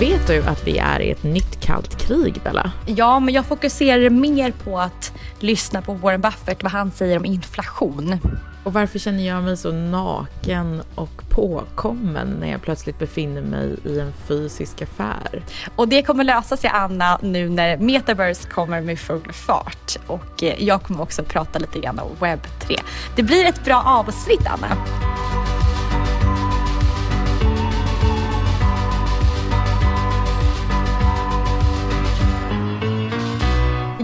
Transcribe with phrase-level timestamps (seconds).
[0.00, 2.72] Vet du att vi är i ett nytt kallt krig, Bella?
[2.86, 7.24] Ja, men jag fokuserar mer på att lyssna på Warren Buffett, vad han säger om
[7.24, 8.18] inflation.
[8.64, 14.00] Och varför känner jag mig så naken och påkommen när jag plötsligt befinner mig i
[14.00, 15.44] en fysisk affär?
[15.76, 19.96] Och det kommer lösa sig Anna nu när metaverse kommer med full fart.
[20.06, 22.76] Och eh, jag kommer också prata lite grann om webb 3.
[23.16, 24.76] Det blir ett bra avsnitt Anna.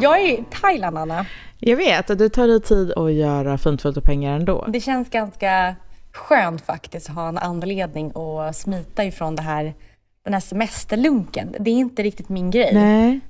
[0.01, 1.27] Jag är i Thailand Anna.
[1.59, 4.65] Jag vet, och det tar dig tid att göra fint fullt av pengar ändå.
[4.69, 5.77] Det känns ganska
[6.13, 9.75] skönt faktiskt att ha en anledning att smita ifrån det här,
[10.25, 11.55] den här semesterlunken.
[11.61, 12.71] Det är inte riktigt min grej.
[12.75, 13.21] Nej.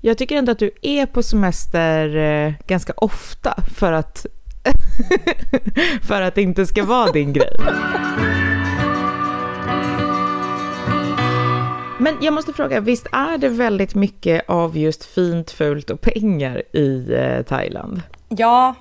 [0.00, 4.26] Jag tycker ändå att du är på semester eh, ganska ofta för att,
[6.02, 7.56] för att det inte ska vara din grej.
[12.12, 16.62] Men jag måste fråga, visst är det väldigt mycket av just fint, fult och pengar
[16.76, 18.02] i eh, Thailand?
[18.28, 18.74] Ja,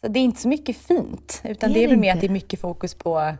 [0.00, 2.26] det är inte så mycket fint, utan Är det är det väl mer att det
[2.26, 3.34] är mycket fokus på...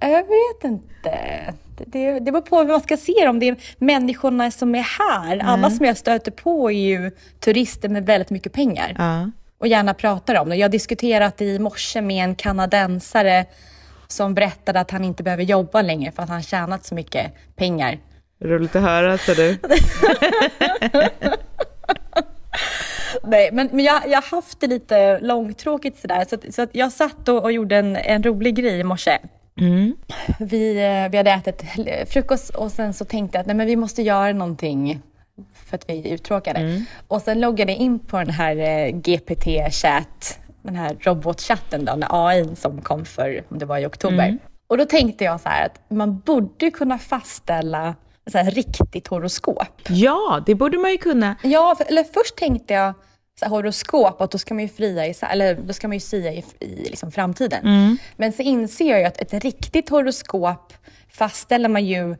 [0.00, 1.54] Jag vet inte.
[1.78, 3.28] Det, det, det beror på hur man ska se det.
[3.28, 5.38] Om det är människorna som är här.
[5.38, 8.96] Alla som jag stöter på är ju turister med väldigt mycket pengar.
[8.98, 9.30] Ja.
[9.58, 10.56] och gärna pratar om det.
[10.56, 13.46] Jag har diskuterat i morse med en kanadensare
[14.08, 17.98] som berättade att han inte behöver jobba längre för att han tjänat så mycket pengar.
[18.44, 19.58] Roligt att höra, så du.
[23.22, 26.70] Nej, men, men jag, jag har haft det lite långtråkigt sådär, så, att, så att
[26.72, 29.18] jag satt och, och gjorde en, en rolig grej i morse.
[29.60, 29.96] Mm.
[30.38, 31.64] Vi, eh, vi hade ätit
[32.08, 35.00] frukost och sen så tänkte jag att nej, men vi måste göra någonting
[35.52, 36.84] för att vi är uttråkade.
[37.08, 42.08] Och sen loggade jag in på den här eh, GPT-chat, den här robotchatten då, med
[42.10, 44.38] AI som kom för, om det var i oktober.
[44.66, 47.94] Och då tänkte jag så här att man borde kunna fastställa
[48.32, 49.88] så här riktigt horoskop.
[49.88, 51.36] Ja, det borde man ju kunna.
[51.42, 52.94] Ja, för, eller först tänkte jag
[53.38, 56.00] så här, horoskop, att då ska man ju fria i, eller då ska man ju
[56.00, 57.98] sia i, i liksom framtiden.
[58.16, 60.72] Men så inser jag ju att ett riktigt horoskop
[61.12, 62.16] fastställer man ju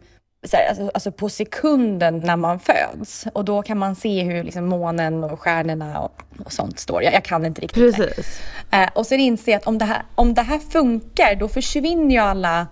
[0.46, 3.26] så här, alltså, alltså på sekunden när man föds.
[3.32, 7.02] Och då kan man se hur liksom månen och stjärnorna och, och sånt står.
[7.02, 7.96] Jag, jag kan inte riktigt.
[7.96, 8.40] Precis.
[8.70, 12.14] Eh, och sen inser jag att om det, här, om det här funkar, då försvinner
[12.14, 12.66] ju alla...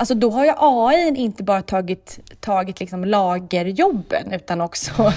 [0.00, 4.92] Alltså då har ju AI inte bara tagit, tagit liksom lagerjobben, utan också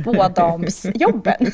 [0.00, 1.52] spådamsjobben.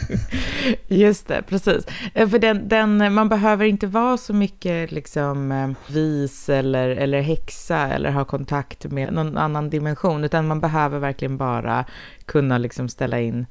[0.88, 1.87] Just det, precis.
[2.15, 7.21] Eh, För den, den, man behöver inte vara så mycket liksom, eh, vis eller, eller
[7.21, 11.85] häxa eller ha kontakt med någon annan dimension, utan man behöver verkligen bara
[12.25, 13.47] kunna liksom ställa in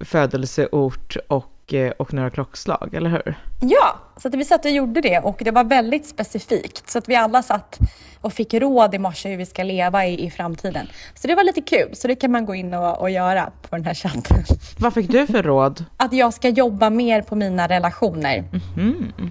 [0.00, 3.34] födelseort och, eh, och några klockslag, eller hur?
[3.60, 6.90] Ja, så att vi satt och gjorde det och det var väldigt specifikt.
[6.90, 7.78] Så att vi alla satt
[8.20, 10.86] och fick råd i morse hur vi ska leva i, i framtiden.
[11.14, 13.76] Så det var lite kul, så det kan man gå in och, och göra på
[13.76, 14.44] den här chatten.
[14.78, 15.84] Vad fick du för råd?
[15.96, 18.36] Att jag ska jobba mer på mina relationer.
[18.36, 19.26] Eh,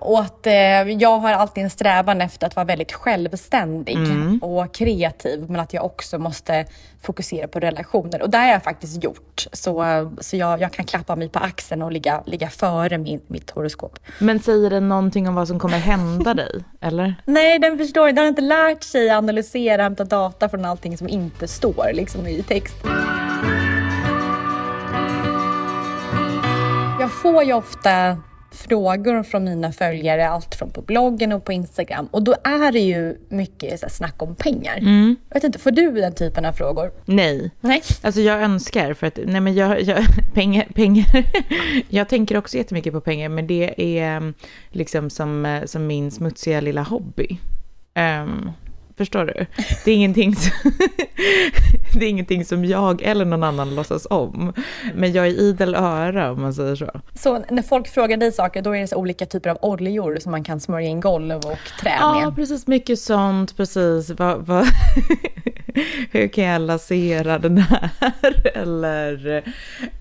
[0.00, 0.52] och att eh,
[0.82, 4.38] jag har alltid en strävan efter att vara väldigt självständig Mm.
[4.42, 6.64] och kreativ, men att jag också måste
[7.02, 8.22] fokusera på relationer.
[8.22, 9.46] Och det har jag faktiskt gjort.
[9.52, 13.20] Så, eh, så jag, jag kan klappa mig på axeln och ligga, ligga före min,
[13.26, 13.98] mitt horoskop.
[14.18, 17.14] Men säger den någonting om vad som kommer hända dig, eller?
[17.24, 21.48] Nej, den förstår Den har inte lärt sig analysera, hämta data från allting som inte
[21.48, 22.76] står liksom, i text.
[27.00, 28.16] Jag får ju ofta
[28.56, 32.08] frågor från mina följare, allt från på bloggen och på Instagram.
[32.10, 34.78] Och då är det ju mycket så här, snack om pengar.
[35.28, 36.90] Jag vet inte, får du den typen av frågor?
[37.04, 37.50] Nej.
[37.60, 37.82] Nej.
[38.02, 39.98] Alltså jag önskar, för att nej men jag, jag,
[40.34, 41.06] pengar, pengar,
[41.88, 44.34] jag tänker också jättemycket på pengar, men det är um,
[44.70, 47.38] liksom som, eh, som min smutsiga lilla hobby.
[47.94, 48.50] Ehm,
[48.96, 49.46] förstår du?
[49.84, 50.52] Det är ingenting som,
[51.92, 54.52] det är ingenting som jag eller någon annan låtsas om.
[54.94, 57.00] Men jag är idel öra om man säger så.
[57.14, 60.30] Så när folk frågar dig saker, då är det så olika typer av oljor som
[60.32, 62.34] man kan smörja in golv och träd Ja, med?
[62.36, 62.66] precis.
[62.66, 63.56] Mycket sånt.
[63.56, 64.10] Precis.
[64.10, 64.66] Vad, vad,
[66.10, 67.90] hur kan jag lasera den här?
[68.54, 69.36] Eller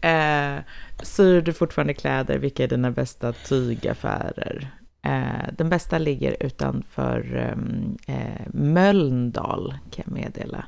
[0.01, 0.61] eh,
[1.03, 2.37] syr du fortfarande kläder?
[2.37, 4.67] Vilka är dina bästa tygaffärer?
[5.05, 10.65] Eh, den bästa ligger utanför ehm, eh, Mölndal, kan jag meddela.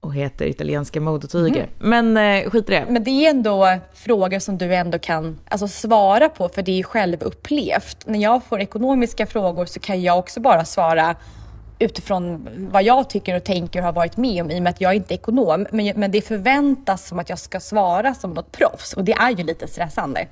[0.00, 1.68] Och heter italienska modetyger.
[1.78, 2.86] Men eh, skit i det.
[2.88, 6.82] Men det är ändå frågor som du ändå kan alltså, svara på för det är
[6.82, 8.06] självupplevt.
[8.06, 11.16] När jag får ekonomiska frågor så kan jag också bara svara
[11.78, 14.80] utifrån vad jag tycker och tänker och har varit med om i och med att
[14.80, 15.66] jag inte är ekonom.
[15.72, 19.30] Men, men det förväntas som att jag ska svara som något proffs och det är
[19.30, 20.26] ju lite stressande.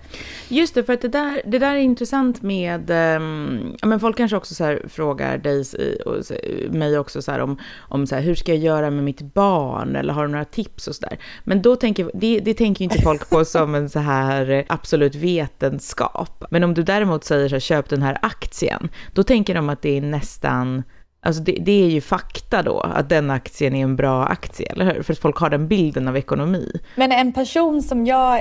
[0.48, 4.16] Just det, för att det där, det där är intressant med, um, ja men folk
[4.16, 5.64] kanske också så här frågar dig
[6.06, 9.20] och mig också så här om, om så här, hur ska jag göra med mitt
[9.34, 11.18] barn eller har du några tips och så där.
[11.44, 15.14] Men då tänker, det, det tänker ju inte folk på som en så här absolut
[15.14, 16.44] vetenskap.
[16.50, 19.82] Men om du däremot säger så här, köp den här aktien, då tänker de att
[19.82, 20.82] det är nästan
[21.24, 24.94] Alltså det, det, är ju fakta då, att den aktien är en bra aktie, eller
[24.94, 25.02] hur?
[25.02, 26.80] För att folk har den bilden av ekonomi.
[26.96, 28.40] Men en person som jag,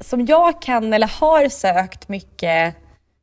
[0.00, 2.74] som jag kan eller har sökt mycket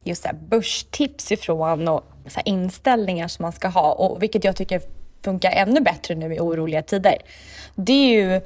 [0.03, 4.43] just så här börstips ifrån och så här inställningar som man ska ha, och vilket
[4.43, 4.81] jag tycker
[5.23, 7.17] funkar ännu bättre nu i oroliga tider.
[7.75, 8.41] Det är ju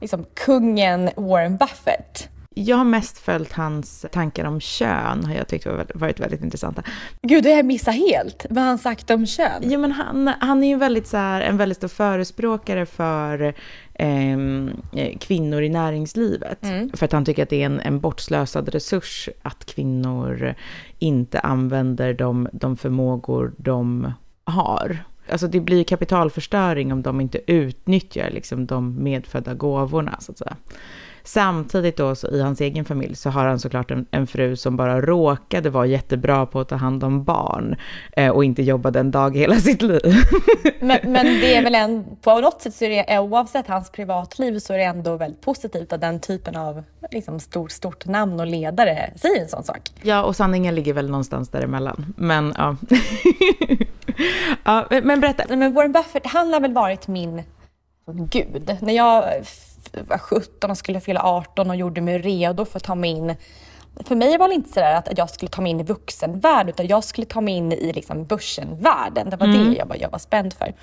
[0.00, 2.28] liksom kungen Warren Buffett.
[2.54, 6.82] Jag har mest följt hans tankar om kön, har jag tyckt varit väldigt intressanta.
[7.22, 8.46] Gud, det har jag missat helt.
[8.50, 9.70] Vad har han sagt om kön?
[9.70, 13.54] Ja, men han, han är ju väldigt, så här, en väldigt stor förespråkare för
[13.94, 14.36] eh,
[15.20, 16.64] kvinnor i näringslivet.
[16.64, 16.90] Mm.
[16.94, 20.54] För att han tycker att det är en, en bortslösad resurs att kvinnor
[20.98, 24.12] inte använder de, de förmågor de
[24.44, 24.98] har.
[25.30, 30.56] Alltså det blir kapitalförstöring om de inte utnyttjar liksom, de medfödda gåvorna, så att säga.
[31.26, 34.76] Samtidigt då så i hans egen familj så har han såklart en, en fru som
[34.76, 37.76] bara råkade vara jättebra på att ta hand om barn
[38.12, 40.14] eh, och inte jobbade en dag hela sitt liv.
[40.80, 44.58] men, men, det är väl en, på något sätt så är det, oavsett hans privatliv
[44.58, 48.46] så är det ändå väldigt positivt att den typen av liksom, stort, stort namn och
[48.46, 49.90] ledare säger en sån sak.
[50.02, 52.14] Ja, och sanningen ligger väl någonstans däremellan.
[52.16, 52.76] Men ja.
[54.64, 55.56] ja men berätta.
[55.56, 57.42] Men Warren Buffett, han har väl varit min
[58.06, 58.76] gud.
[58.80, 59.24] När jag
[60.02, 63.36] var 17 och skulle fylla 18 och gjorde mig redo för att ta mig in
[63.96, 66.86] för mig var det inte sådär att jag skulle ta mig in i vuxenvärlden utan
[66.86, 69.30] jag skulle ta mig in i liksom börsenvärlden.
[69.30, 69.70] Det var mm.
[69.70, 70.74] det jag var, jag var spänd för.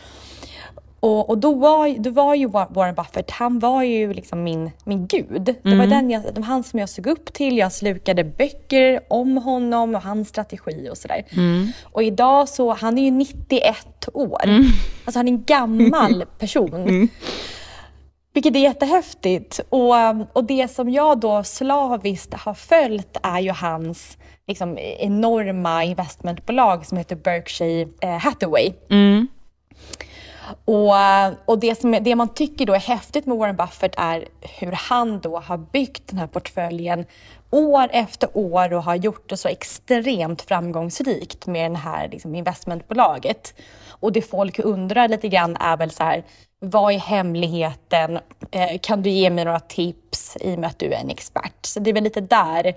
[0.99, 5.07] Och, och då, var, då var ju Warren Buffett, han var ju liksom min, min
[5.07, 5.41] gud.
[5.43, 5.89] Det var mm.
[5.89, 7.57] den jag, det var han som jag såg upp till.
[7.57, 11.25] Jag slukade böcker om honom och hans strategi och sådär.
[11.29, 11.67] Mm.
[11.83, 14.43] Och idag så, han är ju 91 år.
[14.43, 14.65] Mm.
[15.05, 17.09] Alltså han är en gammal person.
[18.33, 19.59] Vilket är jättehäftigt.
[19.69, 19.95] Och,
[20.33, 26.97] och det som jag då slaviskt har följt är ju hans liksom, enorma investmentbolag som
[26.97, 28.73] heter Berkshire eh, Hathaway.
[28.89, 29.27] Mm.
[30.65, 30.93] Och,
[31.45, 34.27] och det, som, det man tycker då är häftigt med Warren Buffett är
[34.59, 37.05] hur han då har byggt den här portföljen
[37.49, 43.53] år efter år och har gjort det så extremt framgångsrikt med det här liksom, investmentbolaget.
[43.89, 46.23] Och det folk undrar lite grann är väl så här,
[46.63, 48.19] vad är hemligheten?
[48.51, 51.65] Eh, kan du ge mig några tips i och med att du är en expert?
[51.65, 52.73] Så det är väl lite där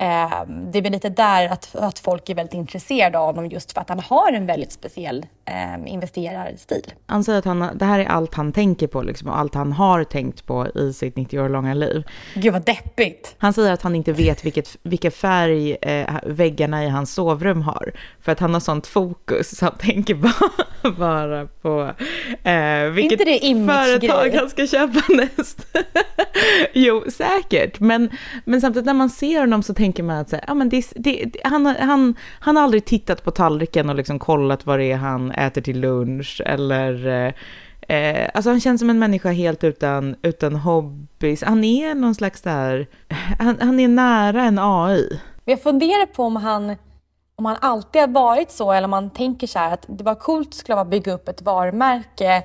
[0.00, 3.72] Eh, det är väl lite där att, att folk är väldigt intresserade av honom just
[3.72, 6.92] för att han har en väldigt speciell eh, investerarstil.
[7.06, 9.72] Han säger att han, det här är allt han tänker på liksom, och allt han
[9.72, 12.04] har tänkt på i sitt 90 år långa liv.
[12.34, 13.34] Gud vad deppigt.
[13.38, 17.92] Han säger att han inte vet vilket, vilka färg eh, väggarna i hans sovrum har.
[18.20, 20.14] För att han har sånt fokus så han tänker
[20.82, 21.90] bara, bara på
[22.48, 23.20] eh, vilket
[23.66, 25.66] företag han ska köpa näst.
[26.72, 27.80] jo, säkert.
[27.80, 28.10] Men,
[28.44, 30.84] men samtidigt när man ser honom så tänker man att så här, ja, men det,
[30.94, 34.96] det, han, han, han har aldrig tittat på tallriken och liksom kollat vad det är
[34.96, 37.32] han äter till lunch eller eh,
[37.96, 41.42] eh alltså han känns som en människa helt utan, utan hobbys.
[41.42, 42.86] Han är någon slags där,
[43.38, 45.20] han, han är nära en AI.
[45.44, 46.76] Jag funderar på om han,
[47.36, 50.14] om han alltid har varit så eller om man tänker så här att det var
[50.14, 52.44] coolt skulle vara att bygga upp ett varumärke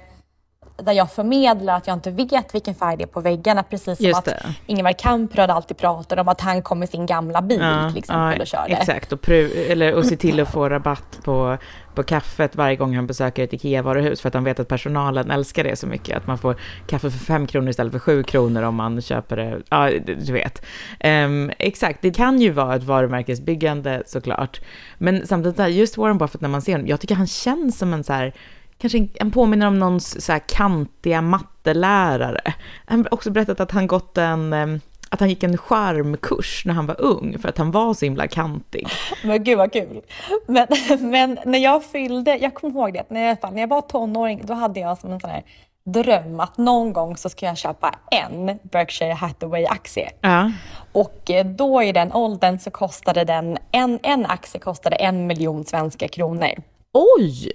[0.77, 3.63] där jag förmedlar att jag inte vet vilken färg det är på väggarna.
[3.63, 4.29] Precis som att
[4.65, 8.37] Ingvar Kamprad alltid pratar om att han kom med sin gamla bil ja, till exempel
[8.37, 8.75] ja, och körde.
[8.75, 11.57] Exakt, och, pru- eller, och se till att få rabatt på,
[11.95, 15.63] på kaffet varje gång han besöker ett IKEA-varuhus för att han vet att personalen älskar
[15.63, 16.17] det så mycket.
[16.17, 16.55] Att man får
[16.87, 19.61] kaffe för fem kronor istället för sju kronor om man köper det.
[19.69, 20.65] Ja, du vet.
[21.03, 24.61] Um, exakt, det kan ju vara ett varumärkesbyggande såklart.
[24.97, 28.03] Men samtidigt, just Warren Buffett när man ser honom, jag tycker han känns som en
[28.03, 28.33] så här
[28.77, 32.53] kanske en påminner om någons så här kantiga mattelärare.
[32.85, 36.85] Han har också berättat att han gått en att han gick en charmkurs när han
[36.85, 38.87] var ung för att han var så himla kantig.
[39.23, 40.01] Men gud vad kul!
[40.47, 40.67] Men,
[41.11, 44.53] men när jag fyllde, jag kommer ihåg det, när jag, när jag var tonåring då
[44.53, 45.43] hade jag som en sån här
[45.85, 50.09] dröm att någon gång så ska jag köpa en Berkshire Hathaway-aktie.
[50.21, 50.51] Ja.
[50.91, 55.65] Och eh, då i den åldern så kostade den, en, en aktie kostade en miljon
[55.65, 56.51] svenska kronor.
[56.93, 57.51] Oj!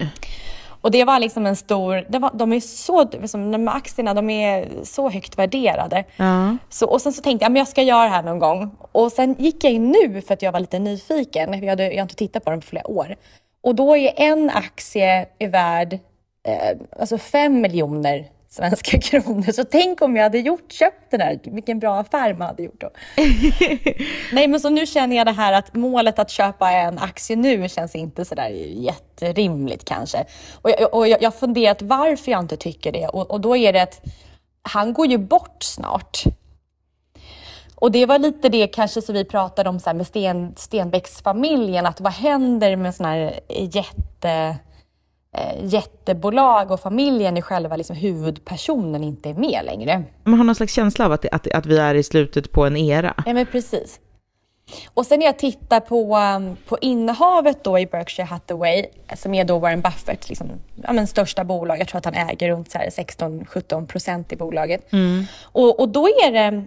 [0.81, 4.69] Och det var liksom en stor, var, de är så, liksom, de aktierna de är
[4.83, 6.05] så högt värderade.
[6.17, 6.57] Ja.
[6.69, 8.71] Så, och sen så tänkte jag, men jag ska göra det här någon gång.
[8.93, 11.63] Och sen gick jag in nu för att jag var lite nyfiken.
[11.63, 13.17] Jag, hade, jag har inte tittat på den på flera år.
[13.63, 15.99] Och då är en aktie är värd
[16.47, 19.53] eh, alltså 5 miljoner svenska kronor.
[19.53, 22.81] Så tänk om jag hade gjort, köpt den här, vilken bra affär man hade gjort
[22.81, 22.91] då.
[24.33, 27.69] Nej men så nu känner jag det här att målet att köpa en aktie nu
[27.69, 30.25] känns inte sådär jätterimligt kanske.
[30.63, 33.73] Och jag, och jag, jag funderat varför jag inte tycker det och, och då är
[33.73, 34.03] det att
[34.63, 36.23] han går ju bort snart.
[37.75, 42.01] Och det var lite det kanske som vi pratade om så med Sten, Stenbecks-familjen, att
[42.01, 44.57] vad händer med sådana här jätte
[45.37, 50.03] eh, jättebolag och familjen är själva liksom huvudpersonen inte är med längre.
[50.25, 52.77] Man har någon slags känsla av att, att, att vi är i slutet på en
[52.77, 53.15] era.
[53.27, 54.01] Ja, men precis.
[54.95, 59.45] Och sen när jag tittar på, um, på innehavet då i Berkshire Hathaway, som är
[59.45, 60.51] då Warren Buffett, liksom,
[60.83, 64.93] ja, men största bolag, jag tror att han äger runt 16-17 procent i bolaget.
[64.93, 65.25] Mm.
[65.43, 66.65] Och, och då är det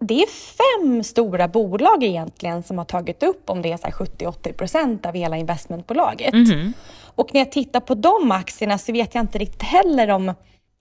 [0.00, 5.06] det är fem stora bolag egentligen som har tagit upp om det är 70-80 procent
[5.06, 6.34] av hela investmentbolaget.
[6.34, 6.72] Mm.
[7.14, 10.34] Och när jag tittar på de aktierna så vet jag inte riktigt heller om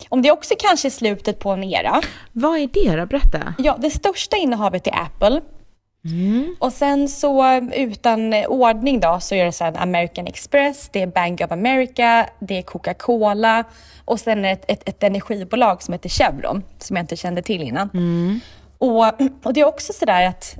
[0.09, 2.01] om det också kanske är slutet på en era.
[2.31, 3.05] Vad är det då?
[3.05, 3.53] Berätta.
[3.57, 5.41] Ja, det största innehavet är Apple.
[6.05, 6.55] Mm.
[6.59, 11.41] Och sen så utan ordning då så är det sen American Express, det är Bank
[11.41, 13.63] of America, det är Coca-Cola
[14.05, 17.89] och sen ett, ett, ett energibolag som heter Chevron som jag inte kände till innan.
[17.93, 18.39] Mm.
[18.77, 19.05] Och,
[19.43, 20.57] och det är också sådär att,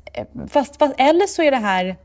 [0.50, 1.98] fast, fast, eller så är det här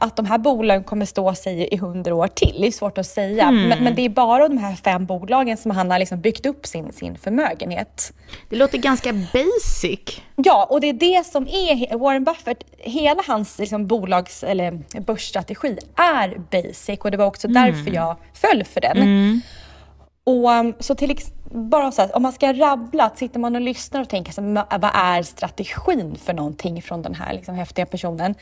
[0.00, 2.56] att de här bolagen kommer stå sig i hundra år till.
[2.60, 3.42] Det är svårt att säga.
[3.42, 3.68] Mm.
[3.68, 6.66] Men, men, det är bara de här fem bolagen som han har liksom byggt upp
[6.66, 8.12] sin, sin förmögenhet.
[8.50, 10.20] Det låter ganska basic.
[10.36, 15.78] Ja, och det är det som är Warren Buffett, hela hans liksom bolags eller börsstrategi
[15.96, 17.62] är basic och det var också mm.
[17.62, 18.96] därför jag föll för den.
[18.96, 19.40] Mm.
[20.26, 21.18] Och um, så till
[21.50, 24.42] bara så här, om man ska rabbla, sitter man och lyssnar och tänker så
[24.78, 28.34] vad är strategin för någonting från den här liksom, häftiga personen?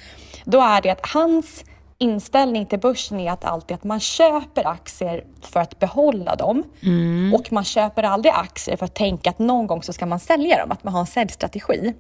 [0.45, 1.65] Då är det att hans
[1.99, 7.35] inställning till börsen är att alltid att man köper aktier för att behålla dem mm.
[7.35, 10.59] och man köper aldrig aktier för att tänka att någon gång så ska man sälja
[10.59, 11.95] dem, att man har en säljstrategi.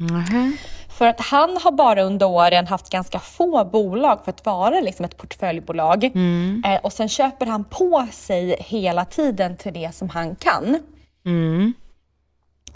[0.00, 0.56] Mm.
[0.88, 5.04] För att han har bara under åren haft ganska få bolag för att vara liksom
[5.04, 6.04] ett portföljbolag.
[6.04, 6.62] Mm.
[6.66, 10.78] Eh, och sen köper han på sig hela tiden till det som han kan.
[11.24, 11.72] Mm.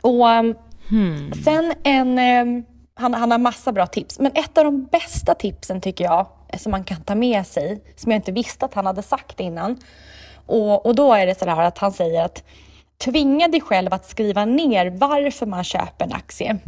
[0.02, 0.54] Och um,
[0.88, 1.32] hmm.
[1.44, 2.18] sen en...
[2.18, 2.64] Um,
[2.96, 6.58] han, han har massa bra tips, men ett av de bästa tipsen tycker jag, eh,
[6.58, 9.78] som man kan ta med sig, som jag inte visste att han hade sagt innan.
[10.46, 12.44] Och, och då är det så här att han säger att
[13.04, 16.58] tvinga dig själv att skriva ner varför man köper en aktie.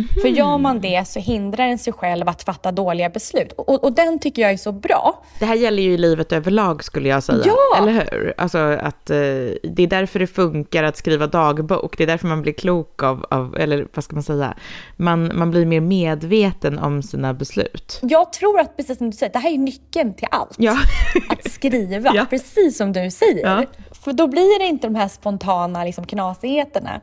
[0.00, 0.22] Mm.
[0.22, 3.52] För gör man det så hindrar den sig själv att fatta dåliga beslut.
[3.52, 5.22] Och, och, den tycker jag är så bra.
[5.38, 7.44] Det här gäller ju i livet överlag skulle jag säga.
[7.46, 7.78] Ja!
[7.78, 8.34] Eller hur?
[8.36, 9.16] Alltså att eh,
[9.62, 11.98] det är därför det funkar att skriva dagbok.
[11.98, 14.54] Det är därför man blir klok av, av eller vad ska man säga?
[14.96, 17.98] Man, man blir mer medveten om sina beslut.
[18.02, 20.54] Jag tror att, precis som du säger, det här är nyckeln till allt.
[20.58, 20.78] Ja.
[21.28, 22.26] att skriva, ja.
[22.30, 23.66] precis som du säger.
[24.04, 27.00] För då blir det inte de här spontana liksom, knasigheterna.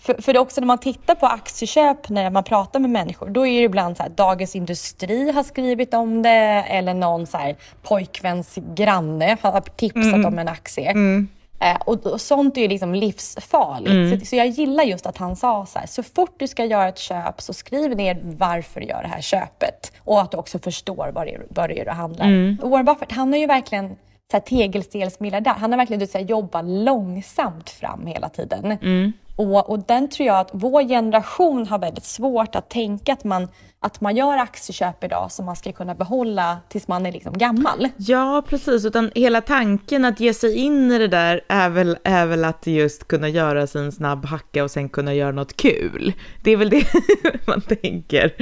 [0.00, 3.46] För, för det också när man tittar på aktieköp när man pratar med människor, då
[3.46, 7.56] är det ibland så här, Dagens Industri har skrivit om det eller någon så här,
[7.82, 10.26] pojkväns granne har tipsat mm.
[10.26, 10.90] om en aktie.
[10.90, 11.28] Mm.
[11.60, 13.90] Eh, och, och sånt är ju liksom livsfarligt.
[13.90, 14.20] Mm.
[14.20, 16.88] Så, så jag gillar just att han sa så här, så fort du ska göra
[16.88, 19.92] ett köp så skriv ner varför du gör det här köpet.
[19.98, 22.26] Och att du också förstår vad det vad det, är det handlar.
[22.26, 22.58] Mm.
[22.62, 23.88] Warren Buffett, han har ju verkligen
[24.30, 25.54] så här, tegelstensmiljardär.
[25.58, 28.64] Han har verkligen du, så här, jobbat långsamt fram hela tiden.
[28.82, 29.12] Mm.
[29.40, 33.48] Och, och den tror jag att vår generation har väldigt svårt att tänka att man,
[33.80, 37.88] att man gör aktieköp idag som man ska kunna behålla tills man är liksom gammal.
[37.96, 38.84] Ja, precis.
[38.84, 42.66] Utan hela tanken att ge sig in i det där är väl, är väl att
[42.66, 46.12] just kunna göra sin snabb hacka och sen kunna göra något kul.
[46.44, 46.86] Det är väl det
[47.46, 48.34] man tänker.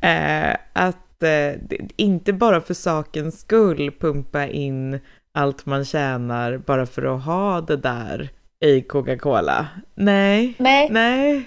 [0.00, 5.00] Eh, att eh, inte bara för sakens skull pumpa in
[5.34, 8.30] allt man tjänar bara för att ha det där
[8.64, 9.68] i Coca-Cola.
[9.94, 10.54] Nej.
[10.58, 10.88] Nej.
[10.90, 11.44] Nej.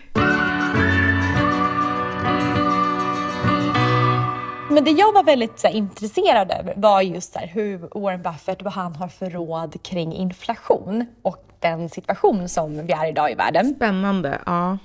[4.69, 8.21] Men det jag var väldigt så här, intresserad över var just så här, hur Warren
[8.21, 13.31] Buffett, vad han har för råd kring inflation och den situation som vi är idag
[13.31, 13.75] i världen.
[13.75, 14.41] Spännande.
[14.45, 14.77] Ja.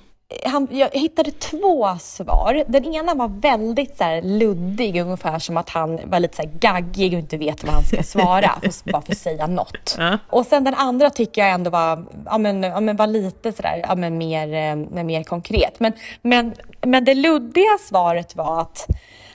[0.45, 2.63] Han, jag hittade två svar.
[2.67, 6.51] Den ena var väldigt så här, luddig, ungefär som att han var lite så här,
[6.59, 9.95] gaggig och inte vet vad han ska svara, för, bara för att säga något.
[9.97, 10.17] Ja.
[10.29, 13.85] Och sen den andra tycker jag ändå var, ja, men, ja, men var lite sådär,
[13.87, 15.79] ja, men mer, eh, mer konkret.
[15.79, 18.87] Men, men, men det luddiga svaret var att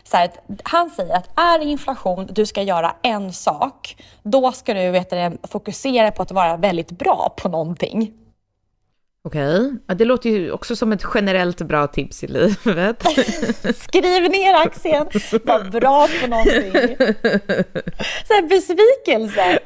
[0.04, 0.30] så här,
[0.62, 5.10] han säger att är det inflation, du ska göra en sak, då ska du vet
[5.10, 8.12] du, fokusera på att vara väldigt bra på någonting.
[9.26, 13.02] Okej, ja, det låter ju också som ett generellt bra tips i livet.
[13.76, 15.06] Skriv ner aktien,
[15.44, 16.72] var bra på någonting.
[18.28, 19.58] Så här besvikelse.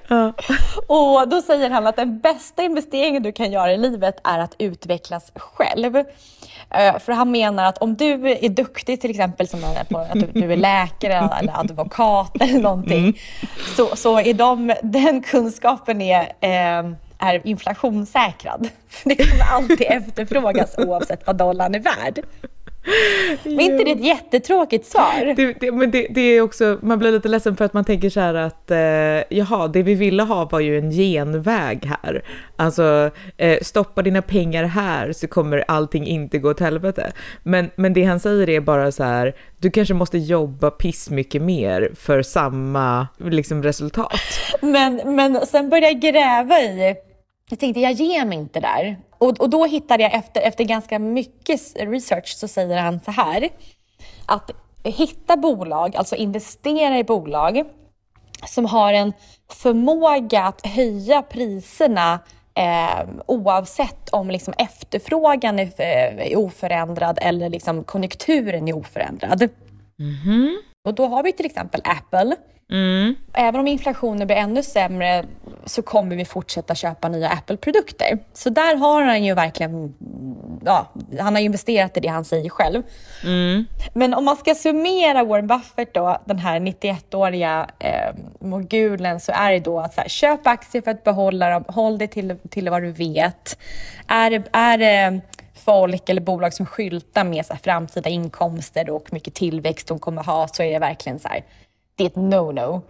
[0.87, 4.55] Och då säger han att den bästa investeringen du kan göra i livet är att
[4.59, 5.97] utvecklas själv.
[5.97, 9.61] Eh, För han menar att om du är duktig till exempel som
[9.91, 13.21] på, att du- är läkare eller advokat eller någonting
[13.77, 18.69] så, så är de, den kunskapen är, eh, är inflationssäkrad.
[19.05, 22.25] Det kommer alltid efterfrågas oavsett vad dollarn är värd.
[23.45, 25.35] Men inte det ett jättetråkigt svar?
[25.37, 28.11] Det, det, men det, det är också, man blir lite ledsen för att man tänker
[28.11, 28.79] så här att eh,
[29.39, 32.25] jaha, det vi ville ha var ju en genväg här.
[32.57, 37.13] Alltså, eh, stoppa dina pengar här så kommer allting inte gå åt helvete.
[37.43, 41.43] Men, men det han säger är bara så här, du kanske måste jobba piss mycket
[41.43, 44.21] mer för samma liksom, resultat.
[44.61, 46.97] Men, men sen började jag gräva i,
[47.49, 48.97] jag tänkte jag ger mig inte där.
[49.19, 53.49] Och, och då hittade jag efter, efter ganska mycket research så säger han så här.
[54.27, 54.51] Att
[54.85, 57.65] hitta bolag, alltså investera i bolag
[58.47, 59.13] som har en
[59.53, 62.21] förmåga att höja priserna
[62.55, 69.49] eh, oavsett om liksom efterfrågan är, är oförändrad eller liksom konjunkturen är oförändrad.
[70.89, 72.37] Och då har vi till exempel Apple.
[73.33, 75.25] Även om inflationen blir ännu sämre
[75.65, 78.19] så kommer vi fortsätta köpa nya Apple-produkter.
[78.33, 79.95] Så där har han ju verkligen,
[80.65, 80.87] ja,
[81.21, 82.83] han har investerat i det han säger själv.
[83.93, 89.53] Men om man ska summera Warren Buffett då, den här 91-åriga eh, mogulen, så är
[89.53, 92.71] det då att så här, köp aktier för att behålla dem, håll dig till, till
[92.71, 93.59] vad du vet.
[94.09, 95.21] Är det, är det
[95.65, 100.23] folk eller bolag som skyltar med så här, framtida inkomster och mycket tillväxt de kommer
[100.23, 101.45] ha, så är det verkligen så här,
[101.99, 102.81] det är ett no-no.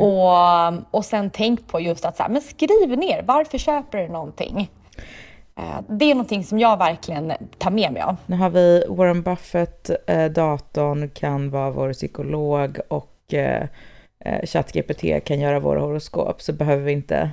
[0.00, 4.08] Och, och sen tänk på just att så här, men skriv ner, varför köper du
[4.08, 4.70] någonting?
[5.56, 8.16] Eh, Det är någonting som jag verkligen tar med mig av.
[8.26, 13.66] Nu har vi Warren Buffett, eh, datorn kan vara vår psykolog och eh,
[14.24, 17.30] eh, ChatGPT kan göra våra horoskop, så behöver vi inte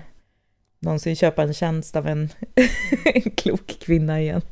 [0.80, 2.30] någonsin köpa en tjänst av en,
[3.14, 4.42] en klok kvinna igen.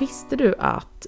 [0.00, 1.06] Visste du att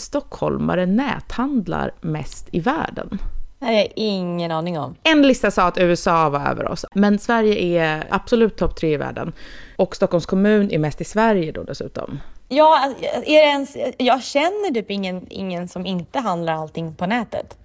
[0.00, 3.18] stockholmare näthandlar mest i världen?
[3.58, 4.94] Det har jag ingen aning om.
[5.02, 8.96] En lista sa att USA var över oss, men Sverige är absolut topp tre i
[8.96, 9.32] världen.
[9.76, 12.20] Och Stockholms kommun är mest i Sverige då dessutom.
[12.48, 12.94] Ja,
[13.26, 17.58] är ens, jag känner typ ingen, ingen som inte handlar allting på nätet.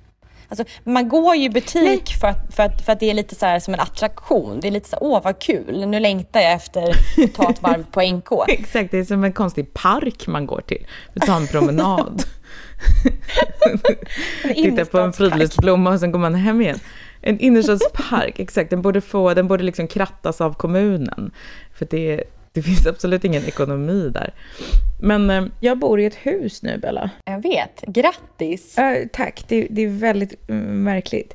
[0.52, 3.36] Alltså, man går ju i butik för att, för, att, för att det är lite
[3.36, 4.60] så här som en attraktion.
[4.60, 7.62] Det är lite så här, åh vad kul, nu längtar jag efter att ta ett
[7.62, 8.50] varv på NK.
[8.50, 12.24] Exakt, det är som en konstig park man går till för att ta en promenad.
[14.56, 16.80] Titta på en fridlysblomma och sen går man hem igen.
[17.22, 18.70] En innerstadspark, exakt.
[18.70, 21.32] Den borde, få, den borde liksom krattas av kommunen.
[21.74, 24.34] För det, det finns absolut ingen ekonomi där.
[25.00, 27.10] Men eh, jag bor i ett hus nu, Bella.
[27.26, 27.82] Jag vet.
[27.88, 28.78] Grattis!
[28.78, 31.34] Uh, tack, det, det är väldigt mm, märkligt.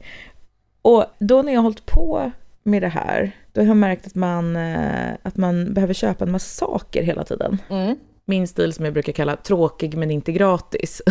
[0.83, 4.15] Och då när jag har hållit på med det här, då har jag märkt att
[4.15, 7.59] man, uh, att man behöver köpa en massa saker hela tiden.
[7.71, 7.97] Mm.
[8.25, 11.03] Min stil som jag brukar kalla tråkig men inte gratis.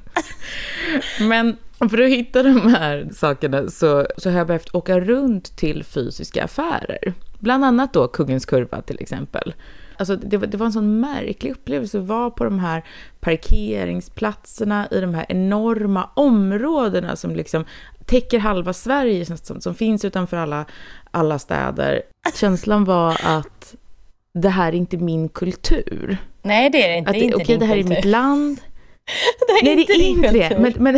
[1.20, 1.56] men
[1.90, 6.44] för att hitta de här sakerna så, så har jag behövt åka runt till fysiska
[6.44, 7.14] affärer.
[7.42, 9.54] Bland annat då Kungens Kurva till exempel.
[9.96, 12.84] Alltså det, var, det var en sån märklig upplevelse att vara på de här
[13.20, 17.64] parkeringsplatserna i de här enorma områdena som liksom
[18.06, 20.64] täcker halva Sverige, som, som finns utanför alla,
[21.10, 22.02] alla städer.
[22.34, 23.74] Känslan var att
[24.34, 26.16] det här är inte min kultur.
[26.42, 27.10] Nej, det är det inte.
[27.10, 27.92] Att, det inte okej, det här kultur.
[27.92, 28.60] är mitt land.
[29.62, 30.58] det är Nej, inte det är inte det.
[30.58, 30.96] Men, men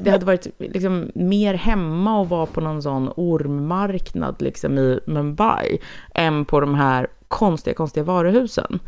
[0.00, 5.78] det hade varit liksom mer hemma att vara på någon sån ormmarknad liksom i Mumbai
[6.14, 8.80] än på de här konstiga, konstiga varuhusen.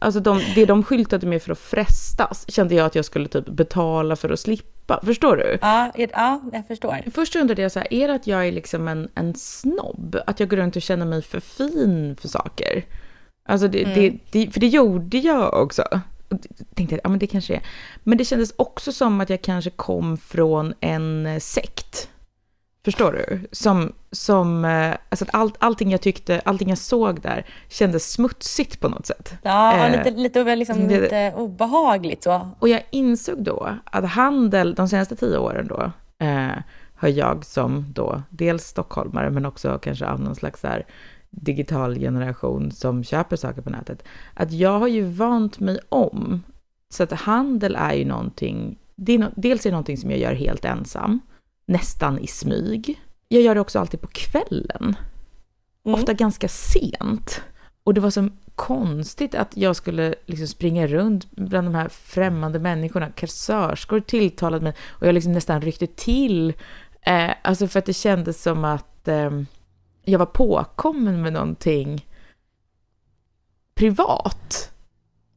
[0.00, 3.48] Alltså de, det de skyltade med för att frestas kände jag att jag skulle typ
[3.48, 5.00] betala för att slippa.
[5.04, 5.58] Förstår du?
[5.60, 7.10] Ja, ja, jag förstår.
[7.14, 10.16] Först undrade jag så här, är det att jag är liksom en, en snobb?
[10.26, 12.84] Att jag går runt och känner mig för fin för saker?
[13.48, 15.82] Alltså det, det, det, för det gjorde jag också.
[16.30, 16.38] Och
[16.74, 17.62] tänkte att ja, men det kanske är.
[18.04, 22.08] Men det kändes också som att jag kanske kom från en eh, sekt.
[22.84, 23.48] Förstår du?
[23.52, 28.80] Som, som eh, alltså att allt, allting jag tyckte, allting jag såg där kändes smutsigt
[28.80, 29.34] på något sätt.
[29.42, 32.50] Ja, Eh, lite, lite, liksom, det- lite obehagligt så.
[32.58, 35.92] Och jag insåg då att handel, de senaste tio åren då,
[36.26, 36.48] eh,
[36.94, 40.86] har jag som då dels stockholmare, men också kanske av någon slags så här
[41.30, 46.42] digital generation som köper saker på nätet, att jag har ju vant mig om.
[46.90, 50.20] Så att handel är ju någonting, det är no, dels är det någonting som jag
[50.20, 51.20] gör helt ensam,
[51.66, 53.00] nästan i smyg.
[53.28, 54.96] Jag gör det också alltid på kvällen,
[55.82, 57.42] ofta ganska sent.
[57.84, 62.58] Och det var så konstigt att jag skulle liksom springa runt bland de här främmande
[62.58, 63.10] människorna.
[63.10, 66.52] Kassörskor tilltalade mig och jag liksom nästan ryckte till.
[67.02, 69.30] Eh, alltså för att det kändes som att eh,
[70.08, 72.04] jag var påkommen med någonting
[73.74, 74.70] privat.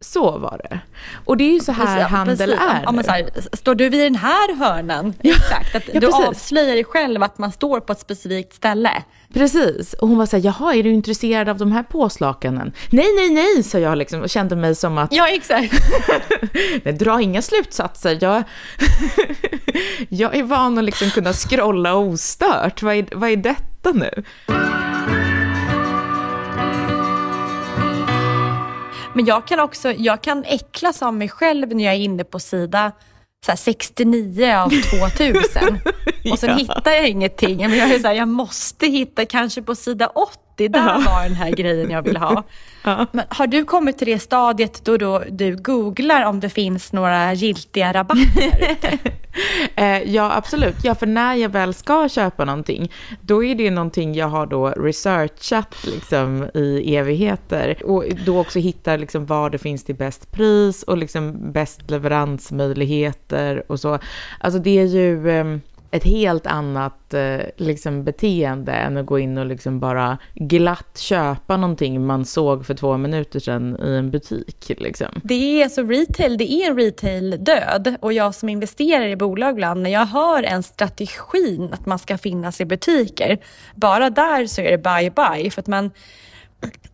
[0.04, 0.80] Så var det.
[1.26, 2.56] Och det är ju så här Precis, handel precis.
[2.62, 5.14] är Ja, men så här, står du vid den här hörnan?
[5.24, 6.28] Exakt, att ja, du precis.
[6.28, 9.04] avslöjar dig själv att man står på ett specifikt ställe.
[9.34, 9.94] Precis.
[9.94, 12.72] Och hon var så här, jaha, är du intresserad av de här påslakanen?
[12.90, 15.74] Nej, nej, nej, sa jag liksom och kände mig som att, Ja, exakt.
[16.84, 18.18] nej, dra inga slutsatser.
[18.22, 18.44] Jag,
[20.10, 22.82] jag är van att liksom kunna scrolla ostört.
[22.82, 24.24] Vad är, vad är detta nu?
[29.14, 32.40] Men jag kan också, jag kan äcklas av mig själv när jag är inne på
[32.40, 32.92] sida
[33.46, 34.70] så här 69 av
[35.18, 35.80] 2000.
[36.32, 37.58] Och sen hittar jag ingenting.
[37.58, 41.36] Men jag är så här, jag måste hitta kanske på sida 80, där var den
[41.36, 42.44] här grejen jag vill ha.
[42.84, 47.34] Men har du kommit till det stadiet då, då du googlar om det finns några
[47.34, 49.00] giltiga rabatter?
[49.76, 50.76] Eh, ja, absolut.
[50.84, 52.92] Ja, för när jag väl ska köpa någonting,
[53.22, 58.98] då är det någonting jag har då researchat liksom i evigheter och då också hittar
[58.98, 64.00] liksom var det finns till bäst pris och liksom bäst leveransmöjligheter och så.
[64.40, 69.38] Alltså det är ju, ehm, ett helt annat eh, liksom, beteende än att gå in
[69.38, 74.72] och liksom bara glatt köpa någonting man såg för två minuter sedan i en butik.
[74.78, 75.08] Liksom.
[75.24, 79.82] Det är så retail, det är en retail-död och jag som investerar i bolag ibland,
[79.82, 83.38] när jag hör en strategin att man ska finnas i butiker,
[83.76, 85.92] bara där så är det bye bye för att man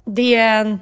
[0.06, 0.80] det är en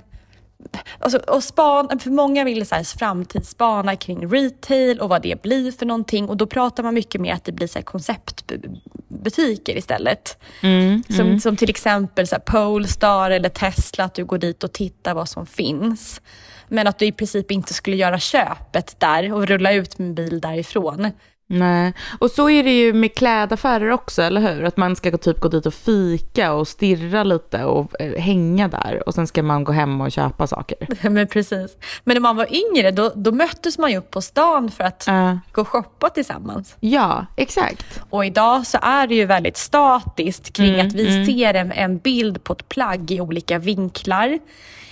[0.99, 5.71] Alltså, och span, för många vill så här, framtidsspana kring retail och vad det blir
[5.71, 10.37] för någonting och då pratar man mycket mer att det blir så här, konceptbutiker istället.
[10.61, 11.39] Mm, som, mm.
[11.39, 15.29] som till exempel så här, Polestar eller Tesla, att du går dit och tittar vad
[15.29, 16.21] som finns.
[16.67, 20.41] Men att du i princip inte skulle göra köpet där och rulla ut en bil
[20.41, 21.11] därifrån.
[21.47, 24.63] Nej, och så är det ju med klädaffärer också, eller hur?
[24.63, 29.03] Att man ska typ gå dit och fika och stirra lite och eh, hänga där
[29.05, 30.77] och sen ska man gå hem och köpa saker.
[31.09, 31.77] Men precis.
[32.03, 35.07] Men när man var yngre, då, då möttes man ju upp på stan för att
[35.07, 35.35] uh.
[35.51, 36.75] gå och shoppa tillsammans.
[36.79, 38.01] Ja, exakt.
[38.09, 41.25] Och idag så är det ju väldigt statiskt kring mm, att vi mm.
[41.25, 44.39] ser en, en bild på ett plagg i olika vinklar.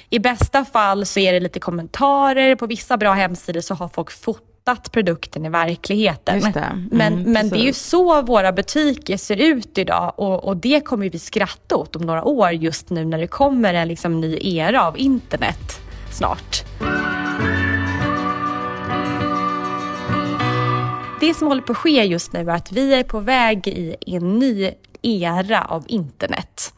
[0.10, 2.56] I bästa fall så är det lite kommentarer.
[2.56, 6.40] På vissa bra hemsidor så har folk foton hittat produkten i verkligheten.
[6.40, 6.60] Det.
[6.60, 10.82] Mm, men, men det är ju så våra butiker ser ut idag och, och det
[10.82, 14.38] kommer vi skratta åt om några år just nu när det kommer en liksom ny
[14.42, 15.80] era av internet
[16.12, 16.64] snart.
[21.20, 23.96] Det som håller på att ske just nu är att vi är på väg i
[24.06, 24.72] en ny
[25.02, 26.74] era av internet.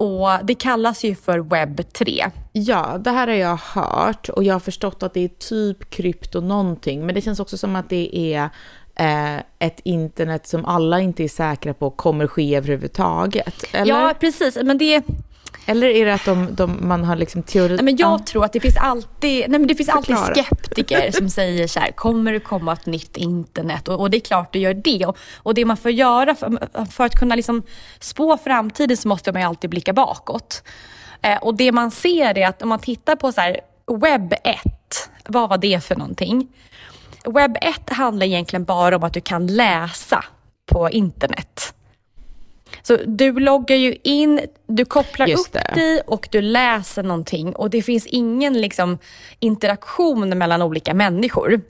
[0.00, 2.30] Och det kallas ju för webb 3.
[2.52, 6.40] Ja, det här har jag hört och jag har förstått att det är typ krypto
[6.40, 7.06] någonting.
[7.06, 8.50] Men det känns också som att det är
[8.94, 13.64] eh, ett internet som alla inte är säkra på kommer ske överhuvudtaget.
[13.72, 13.92] Eller?
[13.92, 14.58] Ja, precis.
[14.62, 15.02] Men det,
[15.66, 17.74] eller är det att de, de, man har liksom teori...
[17.74, 18.18] Nej, men jag ah.
[18.18, 21.92] tror att det finns alltid, nej, men det finns alltid skeptiker som säger så här,
[21.92, 23.88] kommer det komma ett nytt internet?
[23.88, 25.06] Och, och det är klart det gör det.
[25.06, 27.62] Och, och det man får göra för, för att kunna liksom
[28.00, 30.62] spå framtiden så måste man alltid blicka bakåt.
[31.22, 34.60] Eh, och det man ser är att om man tittar på så här, webb 1,
[35.28, 36.48] vad var det för någonting?
[37.24, 40.24] Webb 1 handlar egentligen bara om att du kan läsa
[40.66, 41.74] på internet.
[42.82, 45.72] Så du loggar ju in, du kopplar Just upp det.
[45.74, 48.98] dig och du läser någonting och det finns ingen liksom,
[49.38, 51.60] interaktion mellan olika människor.